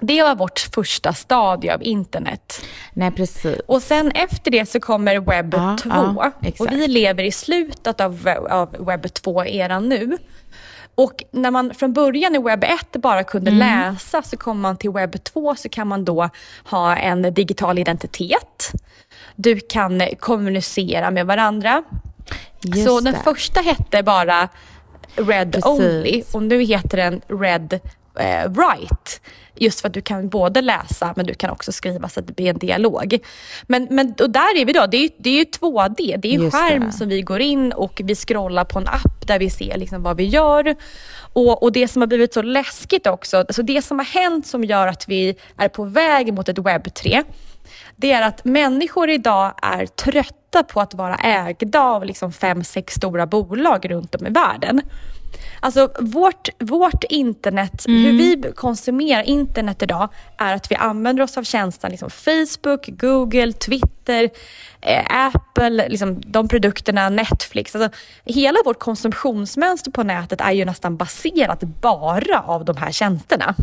[0.00, 2.60] Det var vårt första stadie av internet.
[2.92, 3.58] Nej, precis.
[3.66, 5.50] Och sen efter det så kommer webb
[5.82, 5.90] 2.
[5.90, 10.16] Ja, och vi lever i slutet av, av webb 2-eran nu.
[10.94, 13.58] Och när man från början i webb 1 bara kunde mm.
[13.58, 16.30] läsa så kommer man till webb 2 så kan man då
[16.64, 18.72] ha en digital identitet.
[19.42, 21.82] Du kan kommunicera med varandra.
[22.60, 24.48] Just så den första hette bara
[25.16, 25.66] Red Precis.
[25.66, 27.80] Only och nu heter den Red
[28.18, 29.20] eh, Write.
[29.54, 32.36] Just för att du kan både läsa men du kan också skriva så att det
[32.36, 33.18] blir en dialog.
[33.66, 36.16] Men, men och där är vi då, det är, det är ju 2D.
[36.18, 36.92] Det är en Just skärm det.
[36.92, 40.16] som vi går in och vi scrollar på en app där vi ser liksom vad
[40.16, 40.76] vi gör.
[41.32, 44.64] Och, och det som har blivit så läskigt också, alltså det som har hänt som
[44.64, 47.22] gör att vi är på väg mot ett webb 3
[47.96, 52.94] det är att människor idag är trötta på att vara ägda av liksom fem, sex
[52.94, 54.82] stora bolag runt om i världen.
[55.60, 58.02] Alltså vårt, vårt internet, mm.
[58.02, 63.52] hur vi konsumerar internet idag är att vi använder oss av tjänster liksom Facebook, Google,
[63.52, 64.30] Twitter,
[64.80, 67.74] eh, Apple, liksom de produkterna, Netflix.
[67.74, 73.54] Alltså, hela vårt konsumtionsmönster på nätet är ju nästan baserat bara av de här tjänsterna.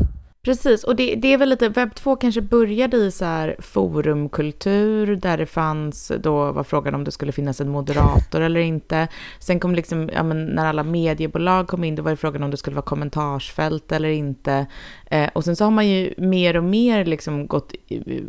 [0.47, 5.15] Precis, och det, det, är väl lite, webb 2 kanske började i så här forumkultur
[5.15, 9.07] där det fanns, då var frågan om det skulle finnas en moderator eller inte.
[9.39, 12.51] Sen kom liksom, ja men när alla mediebolag kom in, då var det frågan om
[12.51, 14.65] det skulle vara kommentarsfält eller inte.
[15.05, 17.73] Eh, och sen så har man ju mer och mer liksom gått,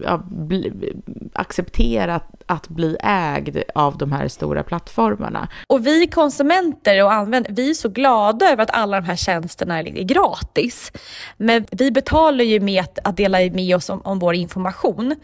[0.04, 0.92] ja, bli,
[1.32, 5.48] accepterat att bli ägd av de här stora plattformarna.
[5.66, 9.78] Och vi konsumenter och användare, vi är så glada över att alla de här tjänsterna
[9.78, 10.92] är gratis.
[11.36, 12.07] Men vi betalar
[12.44, 15.14] ju med att, att dela med oss om, om vår information.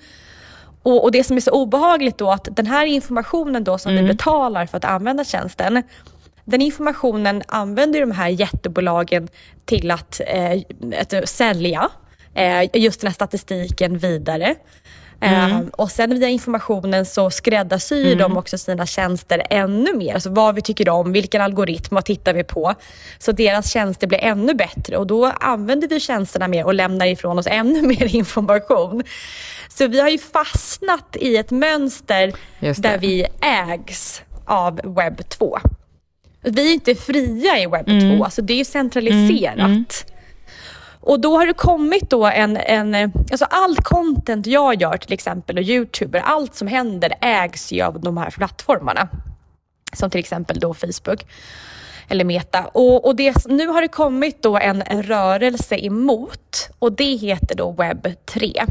[0.82, 4.04] Och, och, det som är så obehagligt då att den här informationen då som mm.
[4.04, 5.82] vi betalar för att använda tjänsten,
[6.44, 9.28] den informationen använder de här jättebolagen
[9.64, 10.62] till att, eh,
[11.00, 11.88] att sälja
[12.34, 14.54] eh, just den här statistiken vidare.
[15.24, 15.60] Mm.
[15.60, 18.18] Uh, och sen via informationen så skräddarsyr mm.
[18.18, 20.14] de också sina tjänster ännu mer.
[20.14, 22.74] Alltså vad vi tycker om, vilken algoritm, vad tittar vi på?
[23.18, 27.38] Så deras tjänster blir ännu bättre och då använder vi tjänsterna mer och lämnar ifrån
[27.38, 29.02] oss ännu mer information.
[29.68, 35.58] Så vi har ju fastnat i ett mönster där vi ägs av webb 2.
[36.42, 38.22] Vi är inte fria i webb 2, mm.
[38.22, 39.58] alltså det är ju centraliserat.
[39.58, 39.84] Mm.
[41.06, 45.12] Och då har det kommit då en, en, eh, alltså allt content jag gör till
[45.12, 49.08] exempel och youtuber, allt som händer ägs ju av de här plattformarna.
[49.92, 51.26] Som till exempel då Facebook
[52.08, 52.64] eller Meta.
[52.66, 57.54] Och, och det, nu har det kommit då en, en rörelse emot och det heter
[57.54, 58.64] då webb 3.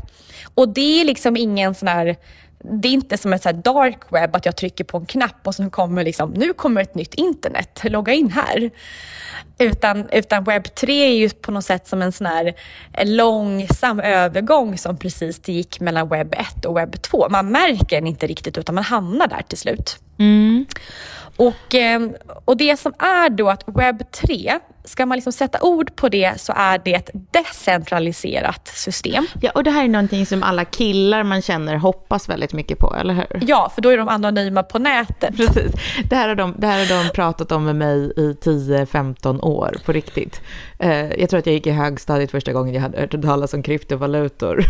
[0.56, 2.16] Och det är liksom ingen sån här
[2.64, 5.56] det är inte som ett så dark web, att jag trycker på en knapp och
[5.56, 8.72] så kommer liksom, nu kommer ett nytt internet, logga in här.
[9.58, 12.54] Utan, utan webb 3 är ju på något sätt som en sån här
[13.04, 17.30] långsam övergång som precis det gick mellan webb 1 och webb 2.
[17.30, 20.00] Man märker den inte riktigt utan man hamnar där till slut.
[20.20, 20.66] Mm.
[21.36, 22.02] Och, eh,
[22.46, 26.42] och det som är då att webb 3, ska man liksom sätta ord på det
[26.42, 29.28] så är det ett decentraliserat system.
[29.42, 32.96] Ja, och det här är någonting som alla killar man känner hoppas väldigt mycket på,
[32.96, 33.28] eller hur?
[33.42, 35.38] Ja, för då är de anonyma på nätet.
[35.38, 35.72] Precis.
[36.10, 39.78] Det här har de, det här har de pratat om med mig i 10-15 år,
[39.86, 40.42] på riktigt.
[40.84, 43.64] Eh, jag tror att jag gick i högstadiet första gången jag hade hört talas om
[43.64, 44.64] kryptovalutor.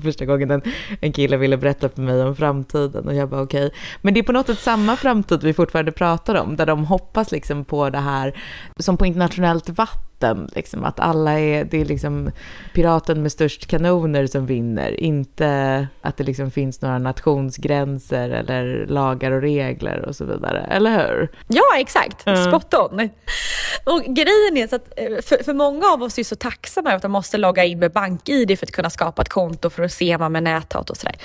[0.02, 0.62] första gången en,
[1.00, 3.66] en kille ville berätta för mig om framtiden och jag bara okej.
[3.66, 3.78] Okay.
[4.02, 7.32] Men det är på något sätt samma framtid vi fortfarande pratar om, där de hoppas
[7.32, 8.34] liksom på det här
[8.78, 10.13] som på internationellt vatten,
[10.54, 12.30] liksom, att alla är, det är liksom
[12.74, 19.30] piraten med störst kanoner som vinner, inte att det liksom finns några nationsgränser eller lagar
[19.30, 21.28] och regler och så vidare, eller hur?
[21.48, 22.26] Ja, exakt.
[22.26, 22.44] Mm.
[22.44, 23.10] Spot on.
[23.84, 27.02] Och grejen är så att eh, för, för många av oss är så tacksamma att
[27.02, 30.18] de måste logga in med bank-id för att kunna skapa ett konto för att se
[30.18, 31.16] man med näthat och sådär.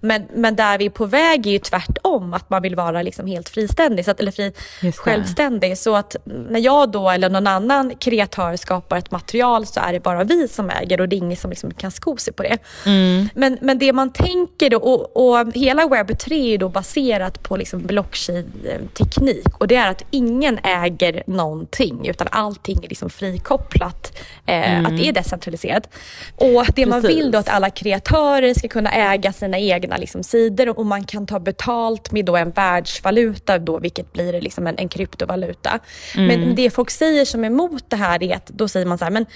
[0.00, 3.26] Men, men där vi är på väg är ju tvärtom, att man vill vara liksom
[3.26, 4.52] helt friständig, så att, eller fri,
[4.92, 5.78] självständig.
[5.78, 10.00] Så att när jag då eller någon annan kreatör skapar ett material så är det
[10.00, 12.58] bara vi som äger och det är ingen som liksom kan sko sig på det.
[12.86, 13.28] Mm.
[13.34, 17.56] Men, men det man tänker då, och, och hela webb 3 är då baserat på
[17.56, 24.66] liksom blockchain-teknik och det är att ingen äger någonting utan allting är liksom frikopplat, eh,
[24.66, 24.86] Mm.
[24.86, 25.88] att det är decentraliserat.
[26.36, 27.16] Och det man Precis.
[27.16, 31.26] vill då att alla kreatörer ska kunna äga sina egna liksom, sidor och man kan
[31.26, 35.78] ta betalt med då en världsvaluta då, vilket blir liksom en, en kryptovaluta.
[36.16, 36.26] Mm.
[36.26, 39.12] Men det folk säger som är emot det här att då säger man så här,
[39.12, 39.26] men,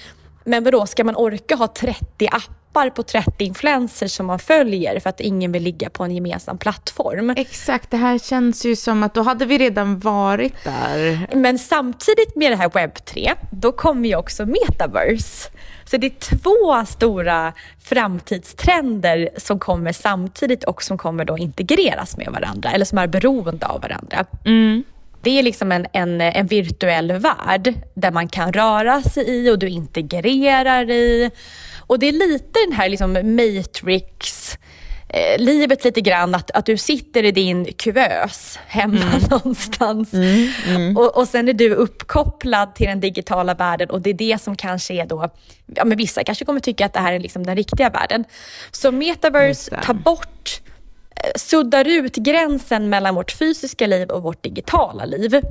[0.43, 2.27] men vadå, ska man orka ha 30
[2.71, 6.57] appar på 30 influencers som man följer för att ingen vill ligga på en gemensam
[6.57, 7.29] plattform?
[7.29, 11.27] Exakt, det här känns ju som att då hade vi redan varit där.
[11.35, 15.49] Men samtidigt med det här webb 3, då kommer ju också metaverse.
[15.85, 22.27] Så det är två stora framtidstrender som kommer samtidigt och som kommer då integreras med
[22.31, 24.25] varandra eller som är beroende av varandra.
[24.45, 24.83] Mm.
[25.21, 29.59] Det är liksom en, en, en virtuell värld där man kan röra sig i och
[29.59, 31.31] du integrerar i.
[31.79, 34.57] Och det är lite den här liksom matrix
[35.09, 40.11] eh, livet lite grann, att, att du sitter i din kuvös hemma någonstans.
[40.95, 44.55] Och, och sen är du uppkopplad till den digitala världen och det är det som
[44.55, 45.29] kanske är då,
[45.75, 48.25] ja men vissa kanske kommer tycka att det här är liksom den riktiga världen.
[48.71, 50.61] Så metaverse tar bort
[51.35, 55.41] suddar ut gränsen mellan vårt fysiska liv och vårt digitala liv.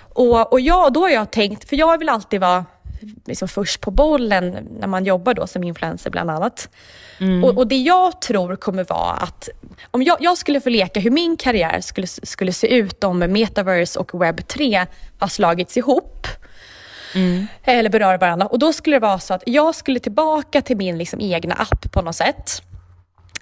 [0.00, 2.64] Och, och jag, då har jag tänkt, för jag vill alltid vara
[3.26, 6.68] liksom först på bollen när man jobbar då som influencer bland annat.
[7.44, 9.48] Och, och det jag tror kommer vara att
[9.90, 13.98] om jag, jag skulle få leka hur min karriär skulle, skulle se ut om metaverse
[13.98, 14.86] och webb 3
[15.18, 16.26] har slagits ihop
[17.64, 18.46] eller berör varandra.
[18.46, 21.92] Och då skulle det vara så att jag skulle tillbaka till min liksom egna app
[21.92, 22.62] på något sätt.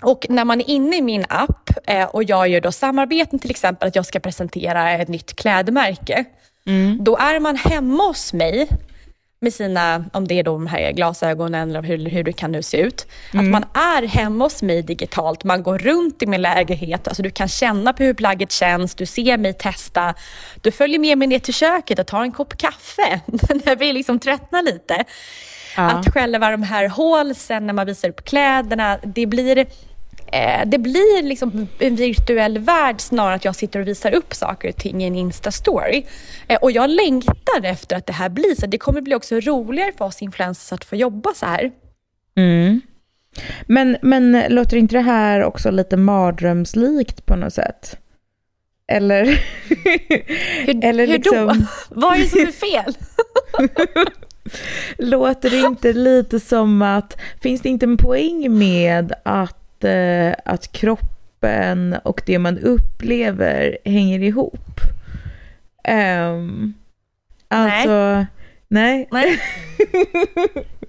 [0.03, 3.51] Och när man är inne i min app eh, och jag gör då samarbeten, till
[3.51, 6.25] exempel att jag ska presentera ett nytt klädmärke.
[7.01, 8.69] Då är man hemma hos mig
[9.41, 12.77] med sina, om det är de här glasögonen eller hur, hur det kan nu se
[12.77, 13.07] ut.
[13.35, 17.31] Att man är hemma hos mig digitalt, man går runt i min lägenhet, alltså du
[17.31, 20.15] kan känna på hur plagget känns, du ser mig testa,
[20.61, 23.21] du följer med mig ner till köket och tar en kopp kaffe
[23.65, 25.05] när vi liksom tröttnar lite.
[25.77, 29.67] Att själva de här hålsen när man visar upp kläderna, det blir
[30.33, 34.69] eh, det blir liksom en virtuell värld snarare att jag sitter och visar upp saker
[34.69, 36.05] och ting i en Insta-story.
[36.49, 38.67] Eh, och jag längtar efter att det här blir så.
[38.67, 41.71] Det kommer bli också roligare för oss influencers att få jobba så här.
[42.37, 42.81] Mm.
[43.67, 47.97] Men, men låter inte det här också lite mardrömslikt på något sätt?
[48.93, 49.25] Eller?
[50.67, 51.31] Hur, Eller hur då?
[51.47, 52.95] liksom- Vad är det som är fel?
[54.99, 60.73] Låter det inte lite som att, finns det inte en poäng med att, eh, att
[60.73, 64.81] kroppen och det man upplever hänger ihop?
[65.85, 66.75] Ehm,
[67.49, 68.27] alltså,
[68.69, 69.09] nej.
[69.11, 69.41] Nej.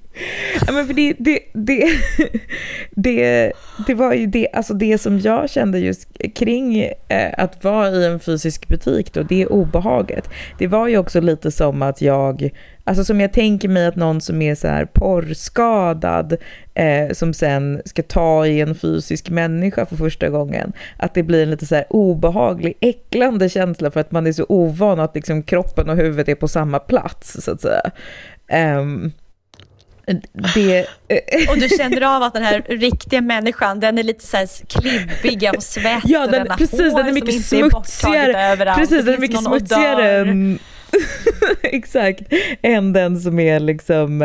[0.68, 1.88] Ja, men för det, det, det,
[2.92, 3.52] det,
[3.88, 8.06] det var ju det, alltså det som jag kände just kring eh, att vara i
[8.06, 10.30] en fysisk butik då, det obehaget.
[10.58, 12.50] Det var ju också lite som att jag,
[12.84, 16.38] alltså som jag tänker mig att någon som är så här porrskadad,
[16.74, 21.44] eh, som sen ska ta i en fysisk människa för första gången, att det blir
[21.44, 25.44] en lite så här obehaglig, äcklande känsla för att man är så ovan att liksom
[25.44, 27.92] kroppen och huvudet är på samma plats, så att säga.
[28.80, 29.12] Um,
[30.56, 30.88] det...
[31.50, 35.48] och du känner av att den här riktiga människan, den är lite så här klibbig
[35.48, 38.76] av svett ja, den, och precis, den är mycket smutsigare.
[38.76, 40.60] Precis, den är mycket smutsigare än,
[41.64, 42.22] Exakt,
[42.62, 44.22] än den som är liksom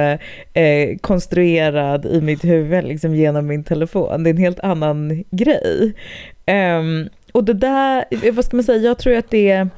[0.53, 4.23] eh, konstruerad i mitt huvud liksom genom min telefon.
[4.23, 5.95] Det är en helt annan grej.
[6.47, 9.69] Um, och det där, vad ska man säga, jag tror att det är,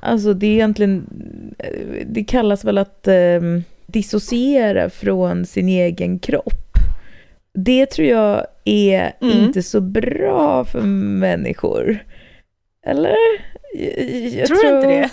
[0.00, 1.06] alltså det är egentligen,
[2.06, 3.08] det kallas väl att
[3.40, 6.72] um, dissociera från sin egen kropp.
[7.54, 9.38] Det tror jag är mm.
[9.38, 11.98] inte så bra för människor.
[12.86, 13.16] Eller?
[14.38, 15.10] Jag, tror, tror inte det?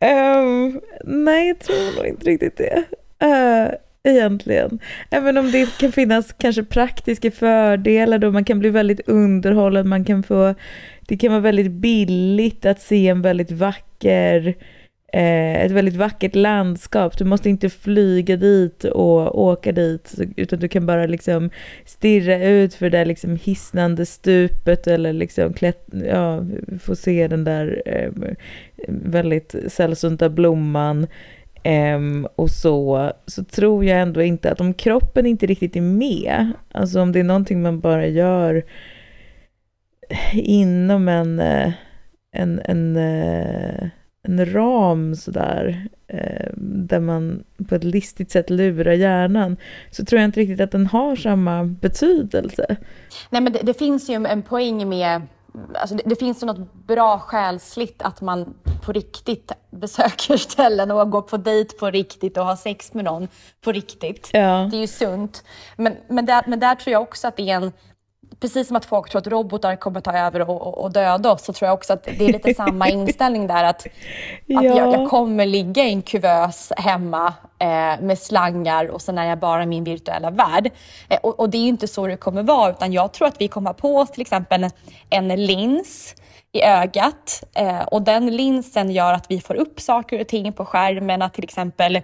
[0.00, 0.80] um,
[1.24, 2.84] nej, jag tror nog inte riktigt det.
[3.24, 3.74] Uh,
[4.06, 4.78] egentligen.
[5.10, 10.04] Även om det kan finnas kanske praktiska fördelar då man kan bli väldigt underhållen, man
[10.04, 10.54] kan få,
[11.08, 17.18] det kan vara väldigt billigt att se en väldigt vacker eh, ett väldigt vackert landskap.
[17.18, 21.50] Du måste inte flyga dit och åka dit, utan du kan bara liksom
[21.84, 26.44] stirra ut för det där liksom hisnande stupet eller liksom klätt, ja,
[26.80, 28.10] få se den där eh,
[28.88, 31.06] väldigt sällsynta blomman.
[31.96, 36.52] Um, och så, så tror jag ändå inte att om kroppen inte riktigt är med,
[36.72, 38.64] alltså om det är någonting man bara gör
[40.32, 41.72] inom en, eh,
[42.36, 43.88] en, en, eh,
[44.22, 49.56] en ram sådär, eh, där man på ett listigt sätt lurar hjärnan,
[49.90, 52.76] så tror jag inte riktigt att den har samma betydelse.
[53.30, 55.22] Nej men det, det finns ju en poäng med
[55.74, 61.10] Alltså det, det, finns ju något bra själsligt att man på riktigt besöker ställen och
[61.10, 63.28] går på dejt på riktigt och har sex med någon
[63.60, 64.30] på riktigt.
[64.32, 64.68] Ja.
[64.70, 65.44] Det är ju sunt.
[65.76, 67.72] Men, men, där, men där tror jag också att det är en
[68.40, 71.44] precis som att folk tror att robotar kommer ta över och, och, och döda oss,
[71.44, 73.64] så tror jag också att det är lite samma inställning där.
[73.64, 73.86] Att,
[74.46, 74.58] ja.
[74.58, 79.24] att jag, jag, kommer ligga i en kuvös hemma eh, med slangar och sen är
[79.24, 80.70] jag bara min virtuella värld.
[81.08, 83.48] Eh, och, och, det är inte så det kommer vara, utan jag tror att vi
[83.48, 84.70] kommer ha på oss till exempel en,
[85.10, 86.14] en lins
[86.52, 90.64] i ögat eh, och den linsen gör att vi får upp saker och ting på
[90.64, 92.00] skärmen, att till exempel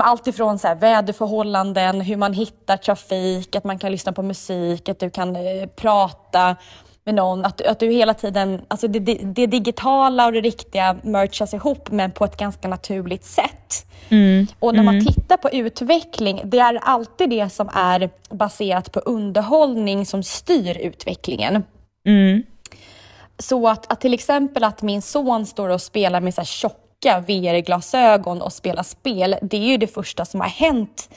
[0.00, 4.88] allt ifrån så här, väderförhållanden, hur man hittar trafik, att man kan lyssna på musik,
[4.88, 6.56] att du kan eh, prata
[7.04, 10.96] med någon, att, att du hela tiden, alltså det, det, det, digitala och det riktiga
[11.02, 13.86] merchas ihop men på ett ganska naturligt sätt.
[14.08, 14.46] Mm.
[14.58, 15.06] Och när man mm.
[15.06, 21.64] tittar på utveckling, det är alltid det som är baserat på underhållning som styr utvecklingen.
[22.06, 22.42] Mm.
[23.38, 26.81] Så att, att till exempel att min son står och spelar med så här tjock
[27.02, 31.08] tjocka VR-glasögon och spela spel, det är ju det första som har hänt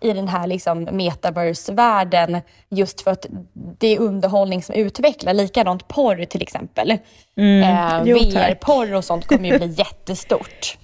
[0.00, 5.34] i den här liksom metaverse-världen just för att det är underhållning som utvecklar.
[5.34, 6.98] Likadant porr till exempel.
[7.36, 7.62] Mm.
[7.62, 10.78] Eh, VR-porr och sånt kommer ju bli jättestort.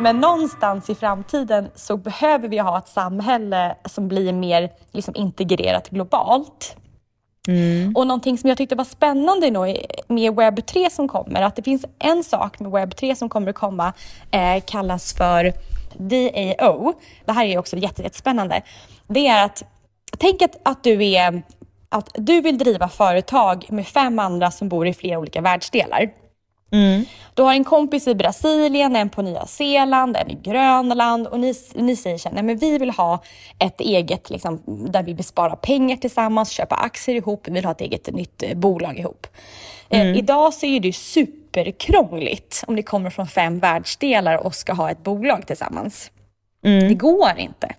[0.00, 5.88] Men någonstans i framtiden så behöver vi ha ett samhälle som blir mer liksom, integrerat
[5.88, 6.76] globalt.
[7.48, 7.96] Mm.
[7.96, 9.50] Och någonting som jag tyckte var spännande
[10.08, 13.50] med webb 3 som kommer, att det finns en sak med webb 3 som kommer
[13.50, 13.92] att komma,
[14.30, 15.52] eh, kallas för
[15.98, 16.92] DAO.
[17.24, 18.62] Det här är också jättespännande.
[19.08, 19.62] Det är att,
[20.18, 21.42] tänk att, att du är
[21.88, 26.10] att du vill driva företag med fem andra som bor i flera olika världsdelar.
[26.72, 27.04] Mm.
[27.34, 31.54] Du har en kompis i Brasilien, en på Nya Zeeland, en i Grönland och ni,
[31.74, 33.22] ni säger så här, nej men vi vill ha
[33.58, 37.80] ett eget, liksom, där vi spara pengar tillsammans, köpa aktier ihop, vi vill ha ett
[37.80, 39.26] eget nytt eh, bolag ihop.
[39.88, 40.12] Eh, mm.
[40.12, 44.90] Eh, idag så är det superkrångligt om ni kommer från fem världsdelar och ska ha
[44.90, 46.10] ett bolag tillsammans.
[46.64, 46.88] Mm.
[46.88, 47.74] Det går inte.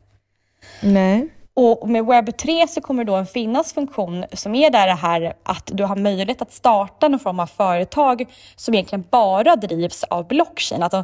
[0.82, 1.30] Nej.
[1.60, 5.34] Och med webb 3 så kommer det då finnas funktion som är där det här
[5.44, 10.28] att du har möjlighet att starta någon form av företag som egentligen bara drivs av
[10.28, 10.84] blockchain.
[10.84, 11.04] Alltså,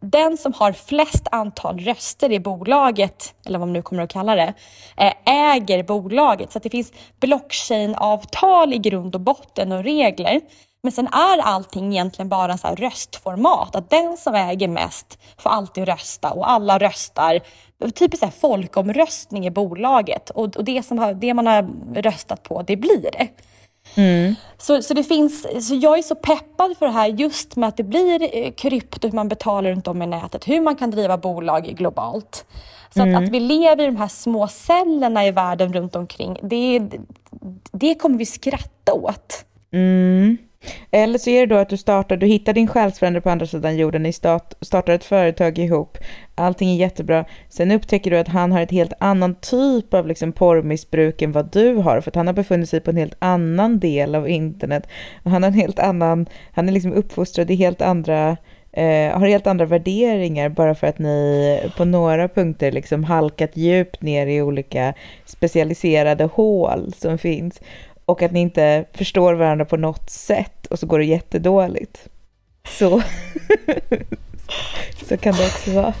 [0.00, 4.34] den som har flest antal röster i bolaget, eller vad man nu kommer att kalla
[4.34, 4.54] det,
[4.96, 6.52] eh, äger bolaget.
[6.52, 10.40] Så att det finns blockchain-avtal i grund och botten och regler.
[10.82, 13.76] Men sen är allting egentligen bara så röstformat.
[13.76, 17.40] Att den som äger mest får alltid rösta och alla röstar
[17.94, 22.42] typ så här folkomröstning i bolaget och, och det, som har, det man har röstat
[22.42, 23.28] på, det blir det.
[23.96, 24.34] Mm.
[24.58, 27.76] Så, så, det finns, så jag är så peppad för det här just med att
[27.76, 31.18] det blir eh, krypto, hur man betalar runt om i nätet, hur man kan driva
[31.18, 32.46] bolag globalt.
[32.94, 33.16] Så mm.
[33.16, 36.90] att, att, vi lever i de här små cellerna i världen runt omkring, det,
[37.72, 39.44] det kommer vi skratta åt.
[39.72, 40.38] Mm.
[40.90, 43.76] Eller så är det då att du startar, du hittar din själsfrände på andra sidan
[43.76, 45.98] jorden, ni start, startar ett företag ihop,
[46.34, 47.24] allting är jättebra.
[47.48, 51.52] Sen upptäcker du att han har ett helt annan typ av liksom porrmissbruk än vad
[51.52, 54.88] du har, för att han har befunnit sig på en helt annan del av internet.
[55.24, 58.36] Han har en helt annan, han är liksom uppfostrad i helt andra
[58.72, 64.02] eh, har helt andra värderingar bara för att ni på några punkter liksom halkat djupt
[64.02, 64.94] ner i olika
[65.24, 67.60] specialiserade hål som finns
[68.08, 72.08] och att ni inte förstår varandra på något sätt och så går det jättedåligt.
[72.68, 73.02] Så,
[75.08, 75.94] så kan det också vara.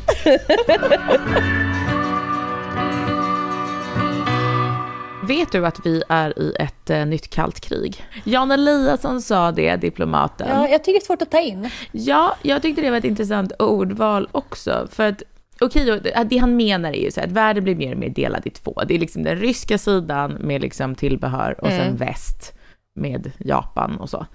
[5.28, 8.04] Vet du att vi är i ett eh, nytt kallt krig?
[8.24, 10.48] Jan Eliasson sa det, diplomaten.
[10.48, 11.70] Ja, jag tycker det är svårt att ta in.
[11.92, 14.88] Ja, jag tyckte det var ett intressant ordval också.
[14.90, 15.22] För att
[15.60, 18.46] okej, okay, det han menar är ju så att världen blir mer och mer delad
[18.46, 18.82] i två.
[18.88, 21.78] Det är liksom den ryska sidan med liksom tillbehör och mm.
[21.78, 22.54] sen väst
[22.94, 24.26] med Japan och så.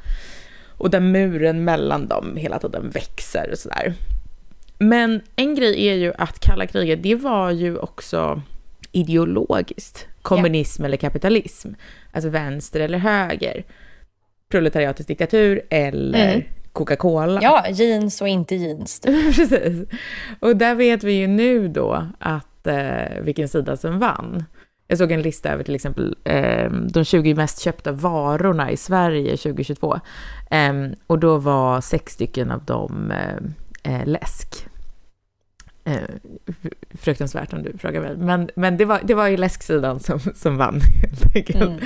[0.78, 3.94] Och där muren mellan dem hela tiden växer och sådär.
[4.80, 8.42] Men en grej är ju att kalla kriget, det var ju också
[8.92, 10.08] ideologiskt.
[10.22, 10.88] Kommunism yeah.
[10.88, 11.70] eller kapitalism.
[12.12, 13.64] Alltså vänster eller höger.
[14.50, 16.44] Proletariatets diktatur eller mm.
[16.74, 17.40] Coca-Cola.
[17.42, 19.00] Ja, jeans och inte jeans.
[19.36, 19.88] Precis.
[20.40, 24.44] Och där vet vi ju nu då att eh, vilken sida som vann.
[24.88, 29.38] Jag såg en lista över till exempel eh, de 20 mest köpta varorna i Sverige
[29.38, 30.00] 2022.
[30.52, 30.74] Eh,
[31.08, 34.68] och då var sex stycken av dem eh, eh läsk.
[35.86, 36.02] Eh,
[36.92, 38.18] fruktansvärt om du frågar mig.
[38.18, 41.82] Men, men det, var, det var ju läsksidan som, som vann helt enkelt.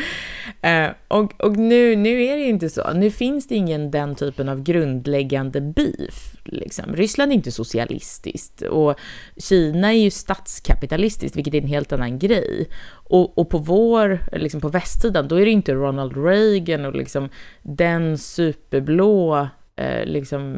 [0.61, 0.87] Mm.
[0.87, 2.93] Eh, och och nu, nu är det ju inte så.
[2.93, 6.35] Nu finns det ingen den typen av grundläggande beef.
[6.43, 6.95] Liksom.
[6.95, 8.99] Ryssland är inte socialistiskt och
[9.37, 12.69] Kina är ju statskapitalistiskt, vilket är en helt annan grej.
[12.89, 17.29] Och, och på vår, liksom på västsidan, då är det inte Ronald Reagan och liksom
[17.61, 19.47] den superblå
[19.77, 20.55] Eh, liksom,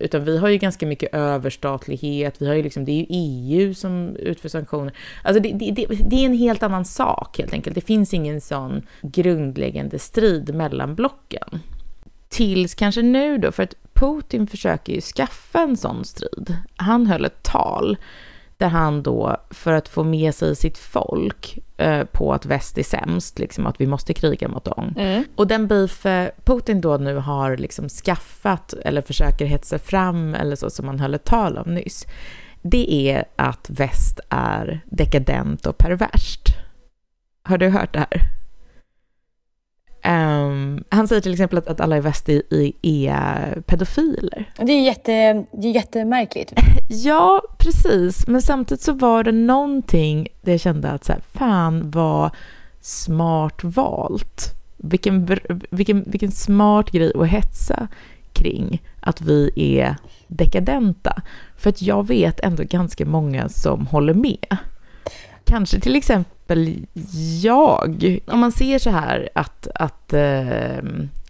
[0.00, 3.74] utan vi har ju ganska mycket överstatlighet, vi har ju liksom, det är ju EU
[3.74, 4.92] som utför sanktioner.
[5.22, 7.74] Alltså det, det, det, det, är en helt annan sak helt enkelt.
[7.74, 11.60] Det finns ingen sån grundläggande strid mellan blocken.
[12.28, 16.56] Tills kanske nu då, för att Putin försöker ju skaffa en sån strid.
[16.76, 17.96] Han höll ett tal
[18.58, 22.82] där han då, för att få med sig sitt folk eh, på att väst är
[22.82, 24.94] sämst, liksom att vi måste kriga mot dem.
[24.96, 25.24] Mm.
[25.36, 26.06] Och den beef
[26.44, 31.14] Putin då nu har liksom skaffat, eller försöker hetsa fram, eller så som han höll
[31.14, 32.06] ett tal om nyss,
[32.62, 36.48] det är att väst är dekadent och perverst.
[37.42, 38.43] Har du hört det här?
[40.08, 42.42] Um, han säger till exempel att, att alla i väst är,
[42.82, 44.52] är pedofiler.
[44.56, 46.52] Det är, jätte, det är jättemärkligt.
[46.88, 48.26] Ja, precis.
[48.26, 52.30] Men samtidigt så var det någonting där jag kände att så här, fan vad
[52.80, 54.54] smart valt.
[54.76, 55.38] Vilken,
[55.70, 57.88] vilken, vilken smart grej att hetsa
[58.32, 59.96] kring att vi är
[60.28, 61.22] dekadenta.
[61.56, 64.56] För att jag vet ändå ganska många som håller med.
[65.44, 66.33] Kanske till exempel
[67.42, 68.18] jag.
[68.26, 70.78] Om man ser så här att, att eh,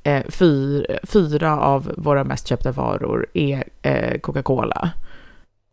[0.02, 4.90] eh fyra, fyra av våra mest köpta varor är eh, Coca-Cola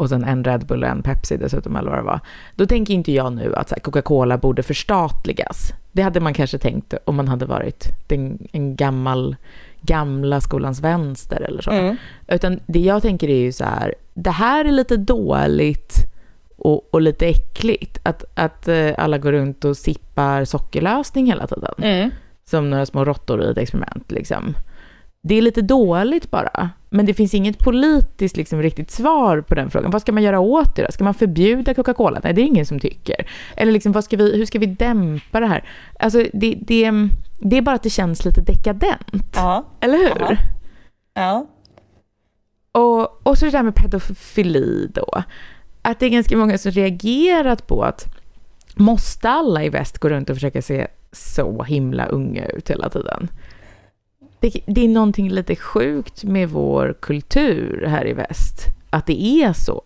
[0.02, 2.20] och sen en Red Bull och en Pepsi dessutom, eller vad det var.
[2.56, 5.74] Då tänker inte jag nu att Coca-Cola borde förstatligas.
[5.92, 9.36] Det hade man kanske tänkt om man hade varit den, en gammal,
[9.82, 11.72] gamla skolans vänster eller så.
[11.72, 11.96] Mm.
[12.28, 15.96] Utan det jag tänker är ju så här, det här är lite dåligt
[16.62, 18.00] och, och lite äckligt.
[18.04, 21.74] Att, att uh, alla går runt och sippar sockerlösning hela tiden.
[21.78, 22.10] Mm.
[22.44, 24.56] Som några små råttor i ett experiment liksom.
[25.24, 26.70] Det är lite dåligt bara.
[26.90, 29.92] Men det finns inget politiskt liksom, riktigt svar på den frågan.
[29.92, 30.92] Vad ska man göra åt det då?
[30.92, 32.20] Ska man förbjuda Coca-Cola?
[32.24, 33.28] Nej, det är ingen som tycker.
[33.56, 35.64] Eller liksom, ska vi, hur ska vi dämpa det här?
[36.00, 36.92] Alltså, det, det,
[37.40, 39.36] det är bara att det känns lite dekadent.
[39.36, 39.66] Ja.
[39.80, 40.20] Eller hur?
[40.20, 40.38] Ja.
[41.14, 41.48] ja.
[42.72, 45.24] Och, och så det där med pedofili då.
[45.82, 48.16] Att det är ganska många som reagerat på att
[48.76, 53.30] måste alla i väst gå runt och försöka se så himla unga ut hela tiden?
[54.42, 59.54] det, det är någonting lite sjukt med vår kultur här i väst att det är
[59.54, 59.82] så.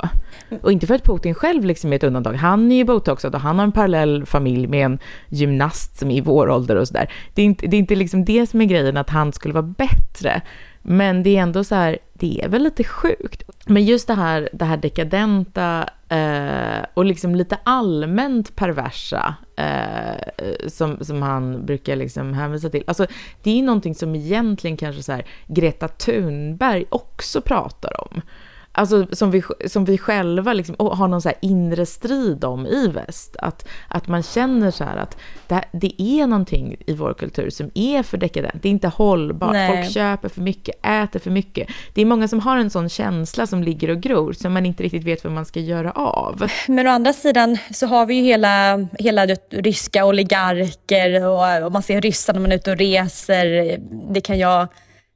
[0.61, 2.33] Och inte för att Putin själv liksom är ett undantag.
[2.33, 6.17] Han är ju botoxad och han har en parallell familj med en gymnast som är
[6.17, 7.11] i vår ålder och sådär.
[7.33, 9.73] Det är inte, det är inte liksom det som är grejen, att han skulle vara
[9.77, 10.41] bättre.
[10.87, 13.43] Men det är ändå så här, det är väl lite sjukt.
[13.65, 21.05] Men just det här, det här dekadenta eh, och liksom lite allmänt perversa eh, som,
[21.05, 22.83] som han brukar liksom hänvisa till.
[22.87, 23.07] Alltså,
[23.43, 28.21] det är någonting som egentligen kanske så här, Greta Thunberg också pratar om.
[28.77, 33.35] Alltså som vi, som vi själva liksom, har någon så inre strid om i väst.
[33.39, 35.17] Att, att man känner så här att
[35.47, 38.61] det, det är någonting i vår kultur som är för dekadent.
[38.61, 39.51] Det är inte hållbart.
[39.51, 39.83] Nej.
[39.83, 41.67] Folk köper för mycket, äter för mycket.
[41.93, 44.83] Det är många som har en sån känsla som ligger och gror som man inte
[44.83, 46.49] riktigt vet vad man ska göra av.
[46.67, 51.71] Men å andra sidan så har vi ju hela, hela det, ryska oligarker och, och
[51.71, 53.77] man ser ryssar när man är ute och reser.
[54.13, 54.67] Det kan jag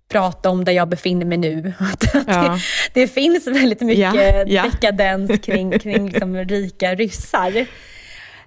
[0.09, 1.73] prata om där jag befinner mig nu.
[2.27, 2.59] Ja.
[2.93, 4.63] det, det, finns väldigt mycket ja, ja.
[4.63, 7.67] dekadens kring, kring liksom rika ryssar.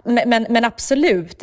[0.04, 1.42] Men, men, men absolut,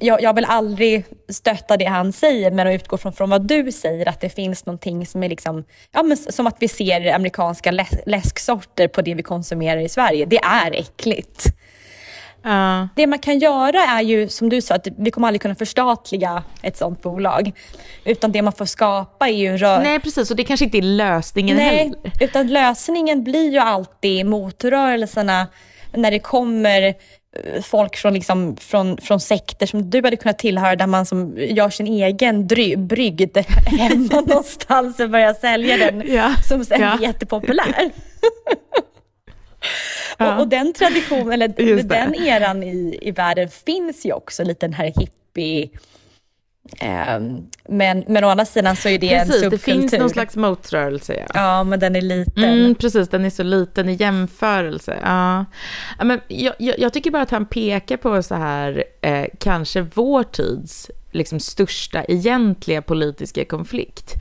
[0.00, 3.72] jag, jag vill aldrig stötta det han säger, men att utgå från, från vad du
[3.72, 7.70] säger, att det finns någonting som är liksom, ja, men som att vi ser amerikanska
[8.06, 10.26] läsksorter på det vi konsumerar i Sverige.
[10.26, 11.46] Det är äckligt.
[12.46, 12.86] Uh.
[12.96, 16.42] Det man kan göra är ju, som du sa, att vi kommer aldrig kunna förstatliga
[16.62, 17.52] ett sånt bolag.
[18.04, 19.56] Utan det man får skapa är ju...
[19.56, 19.82] Rör...
[19.82, 20.30] Nej, precis.
[20.30, 22.12] Och det kanske inte är lösningen Nej, heller.
[22.20, 25.46] utan lösningen blir ju alltid motrörelserna
[25.92, 30.76] när det kommer eh, folk från, liksom, från, från sekter som du hade kunnat tillhöra
[30.76, 36.34] där man som gör sin egen dry, brygd hemma någonstans och börjar sälja den ja.
[36.48, 36.96] som sen ja.
[36.96, 37.90] blir jättepopulär.
[40.18, 40.34] Ja.
[40.34, 44.74] Och, och, den traditionen, eller den eran i, i världen finns ju också, lite den
[44.74, 45.68] här hippie
[47.16, 49.50] Um, men, men å andra sidan så är det precis, en subkultur.
[49.50, 51.14] det finns någon slags motrörelse.
[51.14, 51.26] Ja.
[51.34, 52.44] ja, men den är liten.
[52.44, 54.98] Mm, precis, den är så liten i jämförelse.
[55.02, 55.44] Ja.
[55.98, 59.80] ja men jag, jag, jag, tycker bara att han pekar på så här, eh, kanske
[59.80, 64.14] vår tids liksom, största egentliga politiska konflikt.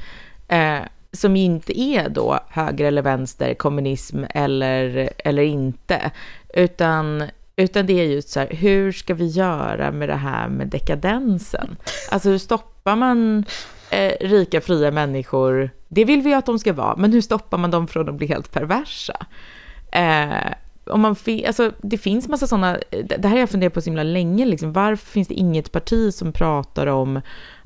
[0.47, 0.79] Eh,
[1.15, 6.11] som inte är då höger eller vänster, kommunism eller, eller inte,
[6.53, 7.23] utan,
[7.55, 11.75] utan det är just så här, hur ska vi göra med det här med dekadensen?
[12.11, 13.45] Alltså hur stoppar man
[13.89, 15.69] eh, rika, fria människor?
[15.87, 18.15] Det vill vi ju att de ska vara, men hur stoppar man dem från att
[18.15, 19.25] bli helt perversa?
[19.91, 20.53] Eh,
[20.85, 21.15] om man,
[21.47, 24.73] alltså, det finns massa sådana, det här har jag funderat på så himla länge, liksom,
[24.73, 27.21] varför finns det inget parti som pratar om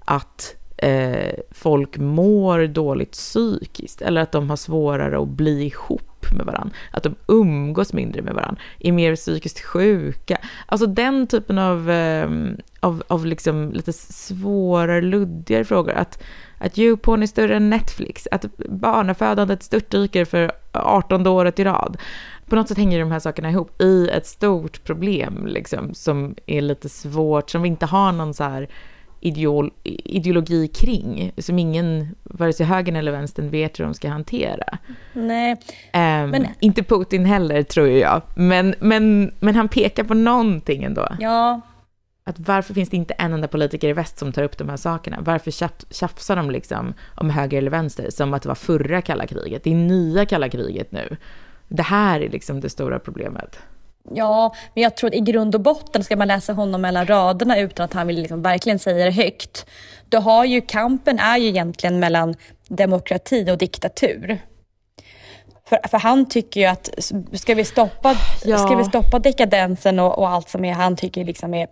[0.06, 6.02] att eh, folk mår dåligt psykiskt eller att de har svårare att bli ihop
[6.38, 10.38] med varandra, att de umgås mindre med varandra, är mer psykiskt sjuka.
[10.66, 12.30] Alltså den typen av, eh,
[12.80, 15.94] av, av liksom lite svårare, luddigare frågor.
[15.94, 16.24] Att,
[16.58, 21.98] att YouPorn är större än Netflix, att barnafödandet störtdyker för 18 året i rad.
[22.46, 26.62] På något sätt hänger de här sakerna ihop i ett stort problem liksom, som är
[26.62, 28.70] lite svårt, som vi inte har någon så här
[29.20, 34.78] ideol, ideologi kring, som ingen, vare sig högern eller vänstern, vet hur de ska hantera.
[35.14, 35.52] Nej.
[35.94, 38.22] Um, men, inte Putin heller, tror jag.
[38.36, 41.08] Men, men, men han pekar på någonting ändå.
[41.20, 41.62] Ja.
[42.24, 44.78] Att varför finns det inte en enda politiker i väst som tar upp de här
[44.78, 45.18] sakerna?
[45.22, 45.52] Varför
[45.94, 49.64] tjafsar de liksom om höger eller vänster som att det var förra kalla kriget?
[49.64, 51.18] Det är nya kalla kriget nu.
[51.68, 53.60] Det här är liksom det stora problemet.
[54.14, 57.60] Ja, men jag tror att i grund och botten ska man läsa honom mellan raderna
[57.60, 59.66] utan att han vill liksom verkligen säga det högt.
[60.10, 62.36] Då har ju kampen är ju egentligen mellan
[62.68, 64.40] demokrati och diktatur.
[65.70, 66.90] För, för han tycker ju att
[67.34, 68.58] ska vi stoppa, ja.
[68.58, 71.68] ska vi stoppa dekadensen och, och, allt som är, han tycker liksom är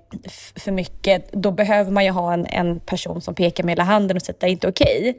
[0.56, 4.18] för mycket, då behöver man ju ha en, en person som pekar med hela handen
[4.18, 5.18] och säger att det är inte okej.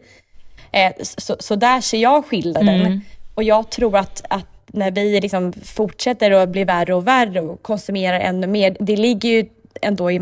[0.72, 2.80] Eh, så, så där ser jag skillnaden.
[2.80, 3.00] Mm.
[3.34, 7.62] Och jag tror att, att när vi liksom fortsätter att bli värre och värre och
[7.62, 9.48] konsumerar ännu mer, det ligger ju
[9.82, 10.20] ändå i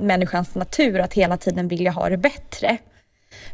[0.00, 2.78] människans natur att hela tiden vilja ha det bättre.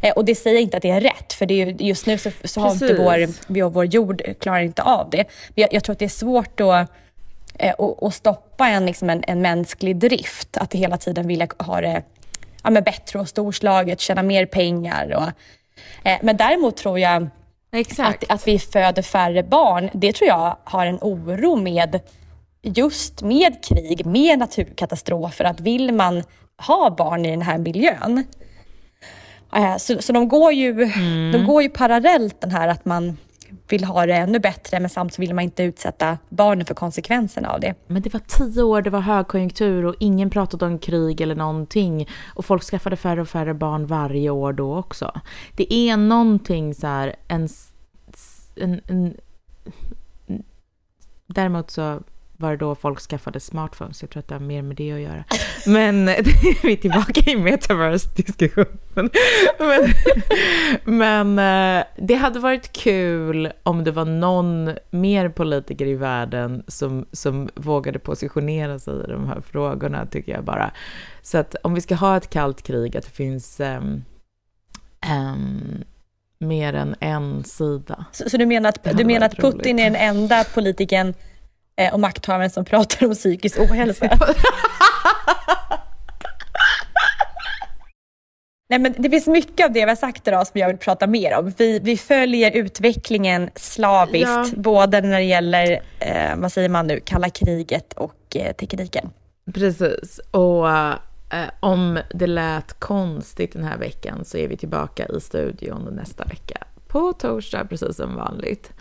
[0.01, 2.31] Eh, och det säger inte att det är rätt, för det är just nu så,
[2.45, 5.25] så har inte vår, vår jord klarar inte av det.
[5.55, 6.91] Jag, jag tror att det är svårt att
[7.59, 12.03] eh, och, stoppa en, liksom en, en mänsklig drift, att hela tiden vilja ha det
[12.63, 15.13] ja, men bättre och storslaget, tjäna mer pengar.
[15.13, 15.29] Och,
[16.09, 17.29] eh, men däremot tror jag
[17.73, 18.25] Exakt.
[18.25, 22.01] Att, att vi föder färre barn, det tror jag har en oro med
[22.63, 26.23] just med krig, med naturkatastrofer, att vill man
[26.67, 28.25] ha barn i den här miljön.
[29.57, 31.33] Eh, så, så de, går ju, mm.
[31.33, 33.17] de går ju parallellt den här att man
[33.69, 37.61] vill ha det ännu bättre men samtidigt vill man inte utsätta barnen för konsekvenserna av
[37.61, 37.75] det.
[37.87, 42.09] Men det var tio år, det var högkonjunktur och ingen pratade om krig eller någonting
[42.35, 45.21] och folk skaffade färre och färre barn varje år då också.
[45.57, 47.49] Det är någonting så här, en,
[48.57, 49.15] en, en
[51.27, 52.01] däremot så
[52.43, 54.03] var då folk skaffade smartphones.
[54.03, 55.25] Jag tror att det har mer med det att göra.
[55.67, 56.07] Men
[56.63, 59.11] vi är tillbaka i metaverse-diskussionen.
[59.59, 59.89] Men,
[60.85, 61.39] men
[61.79, 67.49] eh, det hade varit kul om det var någon mer politiker i världen som, som
[67.55, 70.73] vågade positionera sig i de här frågorna, tycker jag bara.
[71.23, 74.05] Så att om vi ska ha ett kallt krig, att det finns um,
[75.11, 75.85] um,
[76.39, 78.05] mer än en sida.
[78.13, 79.67] Så, så du menar att, du menar att Putin roligt.
[79.67, 81.15] är den enda politikern eh,
[81.93, 84.19] och makthavaren som pratar om psykisk ohälsa?
[88.73, 91.07] Nej, men det finns mycket av det vi har sagt idag som jag vill prata
[91.07, 91.53] mer om.
[91.57, 94.47] Vi, vi följer utvecklingen slaviskt, ja.
[94.57, 99.11] både när det gäller, eh, vad säger man nu, kalla kriget och eh, tekniken.
[99.55, 100.95] Precis, och eh,
[101.61, 106.59] om det lät konstigt den här veckan så är vi tillbaka i studion nästa vecka
[106.93, 108.73] på torsdag precis som vanligt.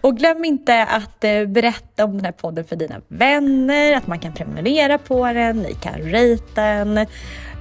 [0.00, 4.18] Och glöm inte att eh, berätta om den här podden för dina vänner, att man
[4.18, 6.98] kan prenumerera på den, ni kan rate den.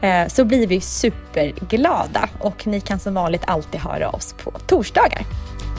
[0.01, 5.25] Eh, så blir vi superglada och ni kan som vanligt alltid höra oss på torsdagar.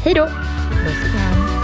[0.05, 0.25] Hej då!
[0.25, 1.64] Hi,